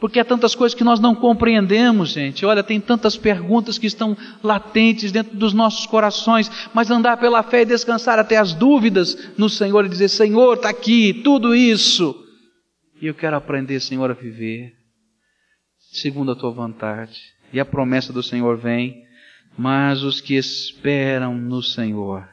porque 0.00 0.20
há 0.20 0.24
tantas 0.24 0.54
coisas 0.54 0.76
que 0.76 0.84
nós 0.84 1.00
não 1.00 1.14
compreendemos, 1.14 2.10
gente. 2.10 2.46
Olha, 2.46 2.62
tem 2.62 2.80
tantas 2.80 3.16
perguntas 3.16 3.78
que 3.78 3.86
estão 3.86 4.16
latentes 4.42 5.10
dentro 5.10 5.36
dos 5.36 5.52
nossos 5.52 5.86
corações, 5.86 6.50
mas 6.72 6.90
andar 6.90 7.16
pela 7.16 7.42
fé 7.42 7.62
e 7.62 7.66
descansar 7.66 8.18
até 8.18 8.36
as 8.36 8.52
dúvidas 8.52 9.30
no 9.36 9.48
Senhor 9.48 9.84
e 9.84 9.88
dizer: 9.88 10.08
Senhor, 10.08 10.54
está 10.54 10.70
aqui, 10.70 11.12
tudo 11.24 11.54
isso. 11.54 12.14
E 13.00 13.06
eu 13.06 13.14
quero 13.14 13.36
aprender, 13.36 13.80
Senhor, 13.80 14.10
a 14.10 14.14
viver 14.14 14.72
segundo 15.92 16.32
a 16.32 16.36
tua 16.36 16.50
vontade. 16.50 17.18
E 17.52 17.58
a 17.58 17.64
promessa 17.64 18.12
do 18.12 18.22
Senhor 18.22 18.56
vem 18.56 19.08
mas 19.58 20.04
os 20.04 20.20
que 20.20 20.36
esperam 20.36 21.34
no 21.34 21.60
Senhor 21.60 22.28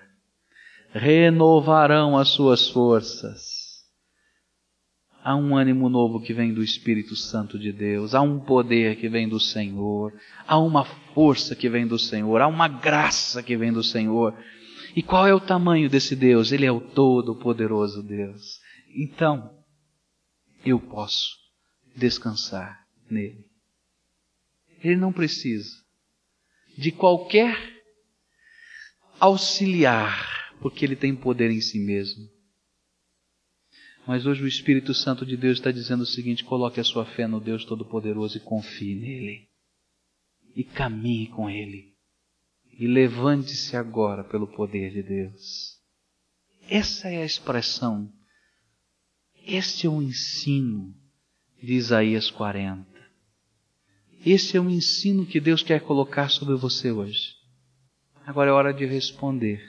renovarão 0.94 2.16
as 2.16 2.30
suas 2.30 2.70
forças. 2.70 3.55
Há 5.26 5.36
um 5.36 5.58
ânimo 5.58 5.90
novo 5.90 6.22
que 6.22 6.36
vem 6.36 6.54
do 6.54 6.62
Espírito 6.62 7.16
Santo 7.16 7.58
de 7.58 7.72
Deus, 7.72 8.14
há 8.14 8.22
um 8.22 8.40
poder 8.40 8.96
que 8.98 9.10
vem 9.10 9.28
do 9.28 9.40
Senhor, 9.40 10.14
há 10.46 10.60
uma 10.60 10.86
força 10.86 11.56
que 11.56 11.68
vem 11.68 11.88
do 11.88 11.98
Senhor, 11.98 12.42
há 12.42 12.48
uma 12.48 12.68
graça 12.68 13.42
que 13.42 13.58
vem 13.58 13.74
do 13.74 13.84
Senhor. 13.84 14.38
E 14.96 15.02
qual 15.02 15.26
é 15.26 15.34
o 15.34 15.40
tamanho 15.40 15.90
desse 15.90 16.16
Deus? 16.16 16.52
Ele 16.52 16.64
é 16.64 16.72
o 16.72 16.80
Todo-Poderoso 16.80 18.04
Deus. 18.04 18.62
Então, 18.96 19.52
eu 20.64 20.80
posso 20.80 21.32
descansar 21.96 22.86
nele. 23.10 23.48
Ele 24.84 24.98
não 24.98 25.12
precisa 25.12 25.72
de 26.78 26.92
qualquer 26.92 27.58
auxiliar, 29.20 30.54
porque 30.62 30.86
ele 30.86 30.96
tem 30.96 31.16
poder 31.16 31.50
em 31.50 31.62
si 31.62 31.80
mesmo. 31.80 32.35
Mas 34.08 34.26
hoje 34.26 34.44
o 34.44 34.48
Espírito 34.48 34.94
Santo 34.94 35.26
de 35.26 35.36
Deus 35.36 35.58
está 35.58 35.72
dizendo 35.72 36.02
o 36.02 36.06
seguinte: 36.06 36.44
coloque 36.44 36.80
a 36.80 36.84
sua 36.84 37.06
fé 37.06 37.28
no 37.28 37.40
Deus 37.40 37.66
Todo-Poderoso 37.66 38.38
e 38.38 38.42
confie 38.42 38.96
nele. 38.96 39.50
E 40.56 40.64
caminhe 40.64 41.28
com 41.28 41.50
ele. 41.50 41.96
E 42.78 42.88
levante-se 42.88 43.76
agora 43.76 44.24
pelo 44.24 44.48
poder 44.48 44.92
de 44.92 45.02
Deus. 45.02 45.76
Essa 46.70 47.10
é 47.10 47.22
a 47.22 47.26
expressão. 47.26 48.12
Este 49.46 49.88
é 49.88 49.90
o 49.90 50.02
ensino 50.02 50.94
de 51.62 51.74
Isaías 51.74 52.30
40. 52.30 52.86
Esse 54.26 54.58
é 54.58 54.60
o 54.60 54.70
ensino 54.70 55.26
que 55.26 55.40
Deus 55.40 55.62
quer 55.62 55.82
colocar 55.82 56.30
sobre 56.30 56.56
você 56.56 56.92
hoje. 56.92 57.36
Agora 58.26 58.50
é 58.50 58.54
hora 58.54 58.74
de 58.74 58.86
responder. 58.86 59.64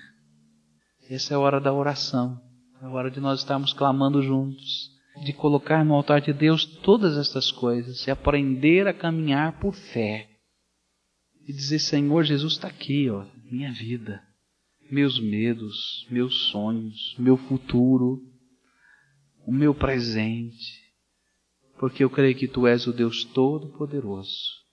Essa 1.11 1.35
é 1.35 1.37
a 1.37 1.41
hora 1.41 1.61
da 1.61 1.73
oração. 1.73 2.46
É 2.83 2.87
hora 2.87 3.11
de 3.11 3.21
nós 3.21 3.41
estarmos 3.41 3.73
clamando 3.73 4.23
juntos, 4.23 4.91
de 5.25 5.33
colocar 5.33 5.85
no 5.85 5.95
altar 5.95 6.21
de 6.21 6.33
Deus 6.33 6.65
todas 6.65 7.17
estas 7.17 7.51
coisas 7.51 8.07
e 8.07 8.11
aprender 8.11 8.87
a 8.87 8.95
caminhar 8.95 9.59
por 9.59 9.75
fé. 9.75 10.29
E 11.47 11.53
dizer: 11.53 11.79
Senhor 11.79 12.25
Jesus 12.25 12.55
está 12.55 12.69
aqui, 12.69 13.09
ó, 13.09 13.25
minha 13.51 13.73
vida, 13.73 14.23
meus 14.91 15.19
medos, 15.19 16.07
meus 16.11 16.51
sonhos, 16.51 17.15
meu 17.19 17.37
futuro, 17.37 18.21
o 19.47 19.53
meu 19.53 19.75
presente 19.75 20.87
porque 21.79 22.03
eu 22.03 22.11
creio 22.11 22.35
que 22.35 22.49
tu 22.49 22.67
és 22.67 22.87
o 22.87 22.93
Deus 22.93 23.25
Todo-Poderoso. 23.25 24.65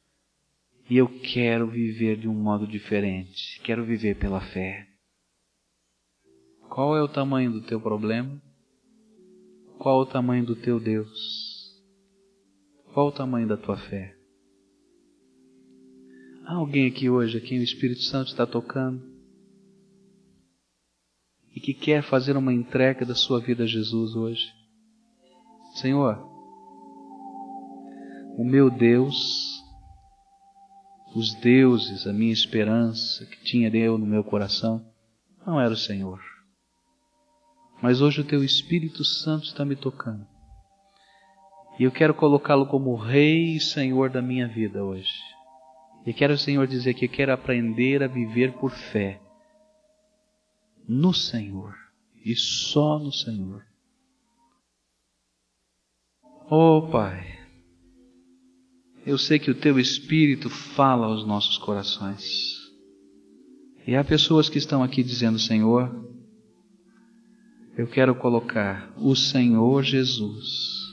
E 0.89 0.97
eu 0.97 1.07
quero 1.07 1.69
viver 1.69 2.17
de 2.17 2.27
um 2.27 2.33
modo 2.33 2.67
diferente, 2.67 3.59
quero 3.63 3.85
viver 3.85 4.17
pela 4.17 4.41
fé. 4.41 4.87
Qual 6.73 6.97
é 6.97 7.03
o 7.03 7.07
tamanho 7.07 7.51
do 7.51 7.61
teu 7.61 7.79
problema? 7.79 8.41
Qual 9.77 9.99
o 9.99 10.07
tamanho 10.07 10.43
do 10.43 10.55
teu 10.55 10.79
Deus? 10.79 11.79
Qual 12.91 13.09
o 13.09 13.11
tamanho 13.11 13.47
da 13.47 13.55
tua 13.55 13.77
fé? 13.77 14.17
Há 16.47 16.55
alguém 16.55 16.87
aqui 16.87 17.11
hoje 17.11 17.37
a 17.37 17.41
quem 17.41 17.59
o 17.59 17.63
Espírito 17.63 18.01
Santo 18.01 18.29
está 18.29 18.47
tocando 18.47 19.03
e 21.55 21.59
que 21.59 21.75
quer 21.75 22.01
fazer 22.01 22.35
uma 22.35 22.51
entrega 22.51 23.05
da 23.05 23.13
sua 23.13 23.39
vida 23.39 23.65
a 23.65 23.67
Jesus 23.67 24.15
hoje? 24.15 24.51
Senhor, 25.75 26.27
o 28.35 28.43
meu 28.43 28.71
Deus, 28.71 29.61
os 31.15 31.35
deuses, 31.35 32.07
a 32.07 32.13
minha 32.13 32.33
esperança 32.33 33.27
que 33.27 33.43
tinha 33.43 33.69
eu 33.77 33.95
no 33.95 34.07
meu 34.07 34.23
coração, 34.23 34.83
não 35.45 35.61
era 35.61 35.71
o 35.71 35.77
Senhor. 35.77 36.32
Mas 37.83 37.99
hoje 37.99 38.21
o 38.21 38.23
teu 38.23 38.41
Espírito 38.41 39.03
Santo 39.03 39.43
está 39.43 39.65
me 39.65 39.75
tocando. 39.75 40.25
E 41.77 41.83
eu 41.83 41.91
quero 41.91 42.13
colocá-lo 42.13 42.65
como 42.65 42.95
Rei 42.95 43.57
e 43.57 43.59
Senhor 43.59 44.09
da 44.09 44.21
minha 44.21 44.47
vida 44.47 44.81
hoje. 44.81 45.11
E 46.05 46.13
quero, 46.13 46.37
Senhor, 46.37 46.65
dizer 46.65 46.93
que 46.93 47.03
eu 47.03 47.09
quero 47.09 47.33
aprender 47.33 48.01
a 48.01 48.07
viver 48.07 48.53
por 48.53 48.71
fé 48.71 49.19
no 50.87 51.13
Senhor 51.13 51.75
e 52.23 52.33
só 52.37 52.97
no 52.97 53.11
Senhor. 53.11 53.65
Oh 56.49 56.87
Pai, 56.89 57.37
eu 59.05 59.17
sei 59.17 59.37
que 59.37 59.51
o 59.51 59.59
Teu 59.59 59.77
Espírito 59.77 60.49
fala 60.49 61.07
aos 61.07 61.27
nossos 61.27 61.57
corações. 61.57 62.23
E 63.85 63.93
há 63.93 64.05
pessoas 64.05 64.47
que 64.47 64.57
estão 64.57 64.81
aqui 64.81 65.03
dizendo: 65.03 65.37
Senhor, 65.37 66.12
eu 67.75 67.87
quero 67.87 68.13
colocar 68.13 68.93
o 68.97 69.15
Senhor 69.15 69.83
Jesus 69.83 70.83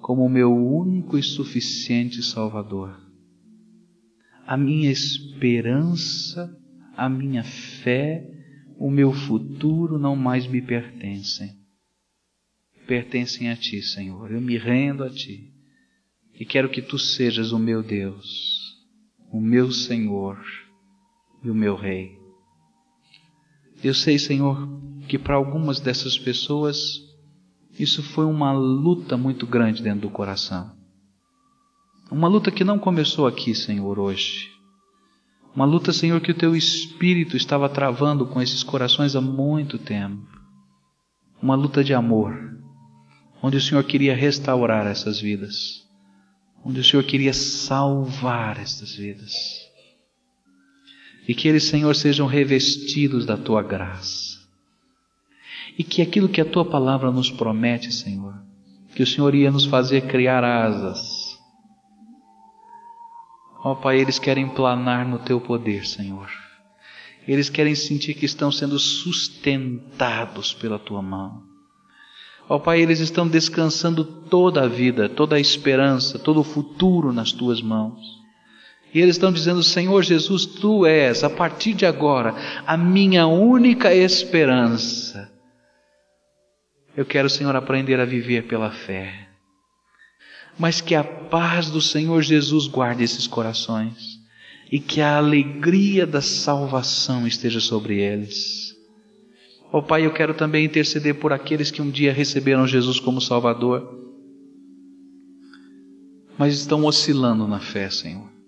como 0.00 0.28
meu 0.28 0.54
único 0.54 1.18
e 1.18 1.22
suficiente 1.22 2.22
Salvador. 2.22 2.98
A 4.46 4.56
minha 4.56 4.90
esperança, 4.90 6.56
a 6.96 7.08
minha 7.08 7.44
fé, 7.44 8.24
o 8.78 8.90
meu 8.90 9.12
futuro 9.12 9.98
não 9.98 10.16
mais 10.16 10.46
me 10.46 10.62
pertencem. 10.62 11.58
Pertencem 12.86 13.50
a 13.50 13.56
Ti, 13.56 13.82
Senhor. 13.82 14.32
Eu 14.32 14.40
me 14.40 14.56
rendo 14.56 15.04
a 15.04 15.10
Ti 15.10 15.52
e 16.34 16.44
quero 16.44 16.70
que 16.70 16.82
Tu 16.82 16.98
sejas 16.98 17.52
o 17.52 17.58
meu 17.58 17.82
Deus, 17.82 18.26
o 19.30 19.40
meu 19.40 19.70
Senhor 19.70 20.40
e 21.44 21.50
o 21.50 21.54
meu 21.54 21.76
Rei. 21.76 22.19
Eu 23.82 23.94
sei, 23.94 24.18
Senhor, 24.18 24.68
que 25.08 25.18
para 25.18 25.36
algumas 25.36 25.80
dessas 25.80 26.18
pessoas 26.18 27.10
isso 27.78 28.02
foi 28.02 28.26
uma 28.26 28.52
luta 28.52 29.16
muito 29.16 29.46
grande 29.46 29.82
dentro 29.82 30.02
do 30.02 30.10
coração. 30.10 30.70
Uma 32.10 32.28
luta 32.28 32.50
que 32.50 32.64
não 32.64 32.78
começou 32.78 33.26
aqui, 33.26 33.54
Senhor, 33.54 33.98
hoje. 33.98 34.50
Uma 35.54 35.64
luta, 35.64 35.92
Senhor, 35.92 36.20
que 36.20 36.30
o 36.30 36.34
teu 36.34 36.54
espírito 36.54 37.36
estava 37.36 37.68
travando 37.68 38.26
com 38.26 38.42
esses 38.42 38.62
corações 38.62 39.16
há 39.16 39.20
muito 39.20 39.78
tempo. 39.78 40.26
Uma 41.40 41.54
luta 41.54 41.82
de 41.82 41.94
amor, 41.94 42.34
onde 43.42 43.56
o 43.56 43.60
Senhor 43.60 43.82
queria 43.84 44.14
restaurar 44.14 44.86
essas 44.86 45.18
vidas, 45.20 45.88
onde 46.64 46.80
o 46.80 46.84
Senhor 46.84 47.02
queria 47.02 47.32
salvar 47.32 48.60
estas 48.60 48.94
vidas. 48.94 49.32
E 51.30 51.34
que 51.34 51.46
eles, 51.46 51.62
Senhor, 51.62 51.94
sejam 51.94 52.26
revestidos 52.26 53.24
da 53.24 53.36
tua 53.36 53.62
graça 53.62 54.40
e 55.78 55.84
que 55.84 56.02
aquilo 56.02 56.28
que 56.28 56.40
a 56.40 56.44
tua 56.44 56.64
palavra 56.64 57.08
nos 57.12 57.30
promete, 57.30 57.92
Senhor, 57.92 58.34
que 58.96 59.02
o 59.04 59.06
Senhor 59.06 59.32
ia 59.32 59.48
nos 59.48 59.64
fazer 59.64 60.08
criar 60.08 60.42
asas. 60.42 61.38
Ó 63.62 63.76
Pai, 63.76 64.00
eles 64.00 64.18
querem 64.18 64.48
planar 64.48 65.06
no 65.06 65.20
teu 65.20 65.40
poder, 65.40 65.86
Senhor. 65.86 66.28
Eles 67.28 67.48
querem 67.48 67.76
sentir 67.76 68.14
que 68.14 68.26
estão 68.26 68.50
sendo 68.50 68.76
sustentados 68.76 70.52
pela 70.52 70.80
tua 70.80 71.00
mão. 71.00 71.44
Ó 72.48 72.58
Pai, 72.58 72.80
eles 72.80 72.98
estão 72.98 73.28
descansando 73.28 74.04
toda 74.04 74.64
a 74.64 74.66
vida, 74.66 75.08
toda 75.08 75.36
a 75.36 75.40
esperança, 75.40 76.18
todo 76.18 76.40
o 76.40 76.44
futuro 76.44 77.12
nas 77.12 77.30
tuas 77.30 77.62
mãos. 77.62 78.19
E 78.92 79.00
eles 79.00 79.16
estão 79.16 79.32
dizendo: 79.32 79.62
Senhor 79.62 80.02
Jesus, 80.02 80.44
tu 80.44 80.84
és, 80.84 81.22
a 81.22 81.30
partir 81.30 81.74
de 81.74 81.86
agora, 81.86 82.34
a 82.66 82.76
minha 82.76 83.26
única 83.26 83.94
esperança. 83.94 85.30
Eu 86.96 87.04
quero, 87.04 87.30
Senhor, 87.30 87.54
aprender 87.54 88.00
a 88.00 88.04
viver 88.04 88.44
pela 88.44 88.70
fé. 88.70 89.28
Mas 90.58 90.80
que 90.80 90.94
a 90.94 91.04
paz 91.04 91.70
do 91.70 91.80
Senhor 91.80 92.20
Jesus 92.20 92.66
guarde 92.66 93.04
esses 93.04 93.26
corações 93.26 94.18
e 94.70 94.78
que 94.78 95.00
a 95.00 95.16
alegria 95.16 96.06
da 96.06 96.20
salvação 96.20 97.26
esteja 97.26 97.60
sobre 97.60 98.00
eles. 98.00 98.74
Ó 99.72 99.78
oh, 99.78 99.82
Pai, 99.82 100.04
eu 100.04 100.12
quero 100.12 100.34
também 100.34 100.64
interceder 100.64 101.14
por 101.14 101.32
aqueles 101.32 101.70
que 101.70 101.80
um 101.80 101.90
dia 101.90 102.12
receberam 102.12 102.66
Jesus 102.66 102.98
como 102.98 103.20
Salvador, 103.20 103.98
mas 106.36 106.54
estão 106.54 106.84
oscilando 106.84 107.46
na 107.46 107.60
fé, 107.60 107.88
Senhor. 107.88 108.39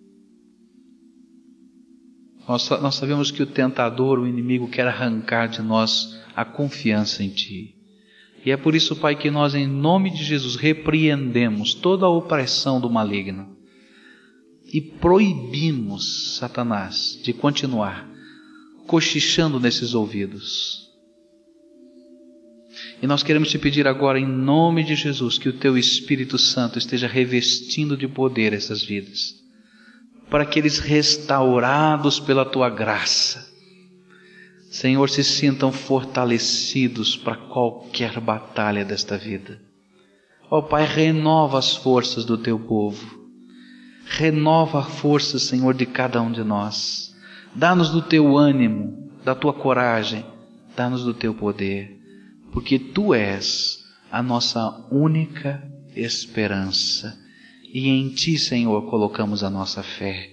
Nós, 2.48 2.68
nós 2.68 2.94
sabemos 2.96 3.30
que 3.30 3.42
o 3.42 3.46
tentador, 3.46 4.18
o 4.18 4.26
inimigo, 4.26 4.68
quer 4.68 4.86
arrancar 4.86 5.48
de 5.48 5.62
nós 5.62 6.18
a 6.34 6.44
confiança 6.44 7.22
em 7.22 7.28
Ti. 7.28 7.74
E 8.44 8.50
é 8.50 8.56
por 8.56 8.74
isso, 8.74 8.96
Pai, 8.96 9.14
que 9.14 9.30
nós, 9.30 9.54
em 9.54 9.66
nome 9.66 10.10
de 10.10 10.24
Jesus, 10.24 10.56
repreendemos 10.56 11.74
toda 11.74 12.06
a 12.06 12.10
opressão 12.10 12.80
do 12.80 12.90
maligno 12.90 13.56
e 14.72 14.80
proibimos 14.80 16.36
Satanás 16.36 17.20
de 17.22 17.32
continuar 17.32 18.10
cochichando 18.86 19.60
nesses 19.60 19.94
ouvidos. 19.94 20.90
E 23.00 23.06
nós 23.06 23.22
queremos 23.22 23.50
te 23.50 23.58
pedir 23.58 23.86
agora, 23.86 24.18
em 24.18 24.26
nome 24.26 24.82
de 24.82 24.94
Jesus, 24.94 25.38
que 25.38 25.48
o 25.48 25.52
teu 25.52 25.76
Espírito 25.76 26.38
Santo 26.38 26.78
esteja 26.78 27.06
revestindo 27.06 27.96
de 27.96 28.08
poder 28.08 28.52
essas 28.52 28.82
vidas, 28.82 29.41
para 30.32 30.46
que 30.46 30.58
eles, 30.58 30.78
restaurados 30.78 32.18
pela 32.18 32.46
tua 32.46 32.70
graça, 32.70 33.52
Senhor, 34.70 35.10
se 35.10 35.22
sintam 35.22 35.70
fortalecidos 35.70 37.14
para 37.14 37.36
qualquer 37.36 38.18
batalha 38.18 38.82
desta 38.82 39.18
vida. 39.18 39.60
Ó 40.50 40.60
oh, 40.60 40.62
Pai, 40.62 40.86
renova 40.86 41.58
as 41.58 41.76
forças 41.76 42.24
do 42.24 42.38
teu 42.38 42.58
povo. 42.58 43.20
Renova 44.06 44.78
a 44.78 44.84
força, 44.84 45.38
Senhor, 45.38 45.74
de 45.74 45.84
cada 45.84 46.22
um 46.22 46.32
de 46.32 46.42
nós. 46.42 47.14
Dá-nos 47.54 47.90
do 47.90 48.00
teu 48.00 48.38
ânimo, 48.38 49.10
da 49.22 49.34
tua 49.34 49.52
coragem, 49.52 50.24
dá-nos 50.74 51.04
do 51.04 51.12
teu 51.12 51.34
poder, 51.34 52.00
porque 52.50 52.78
tu 52.78 53.12
és 53.12 53.84
a 54.10 54.22
nossa 54.22 54.86
única 54.90 55.62
esperança. 55.94 57.20
E 57.72 57.88
em 57.88 58.10
ti, 58.10 58.38
Senhor, 58.38 58.90
colocamos 58.90 59.42
a 59.42 59.48
nossa 59.48 59.82
fé. 59.82 60.30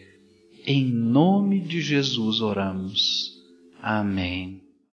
Em 0.65 0.85
nome 0.85 1.61
de 1.61 1.81
Jesus 1.81 2.41
oramos. 2.41 3.31
Amém. 3.81 4.68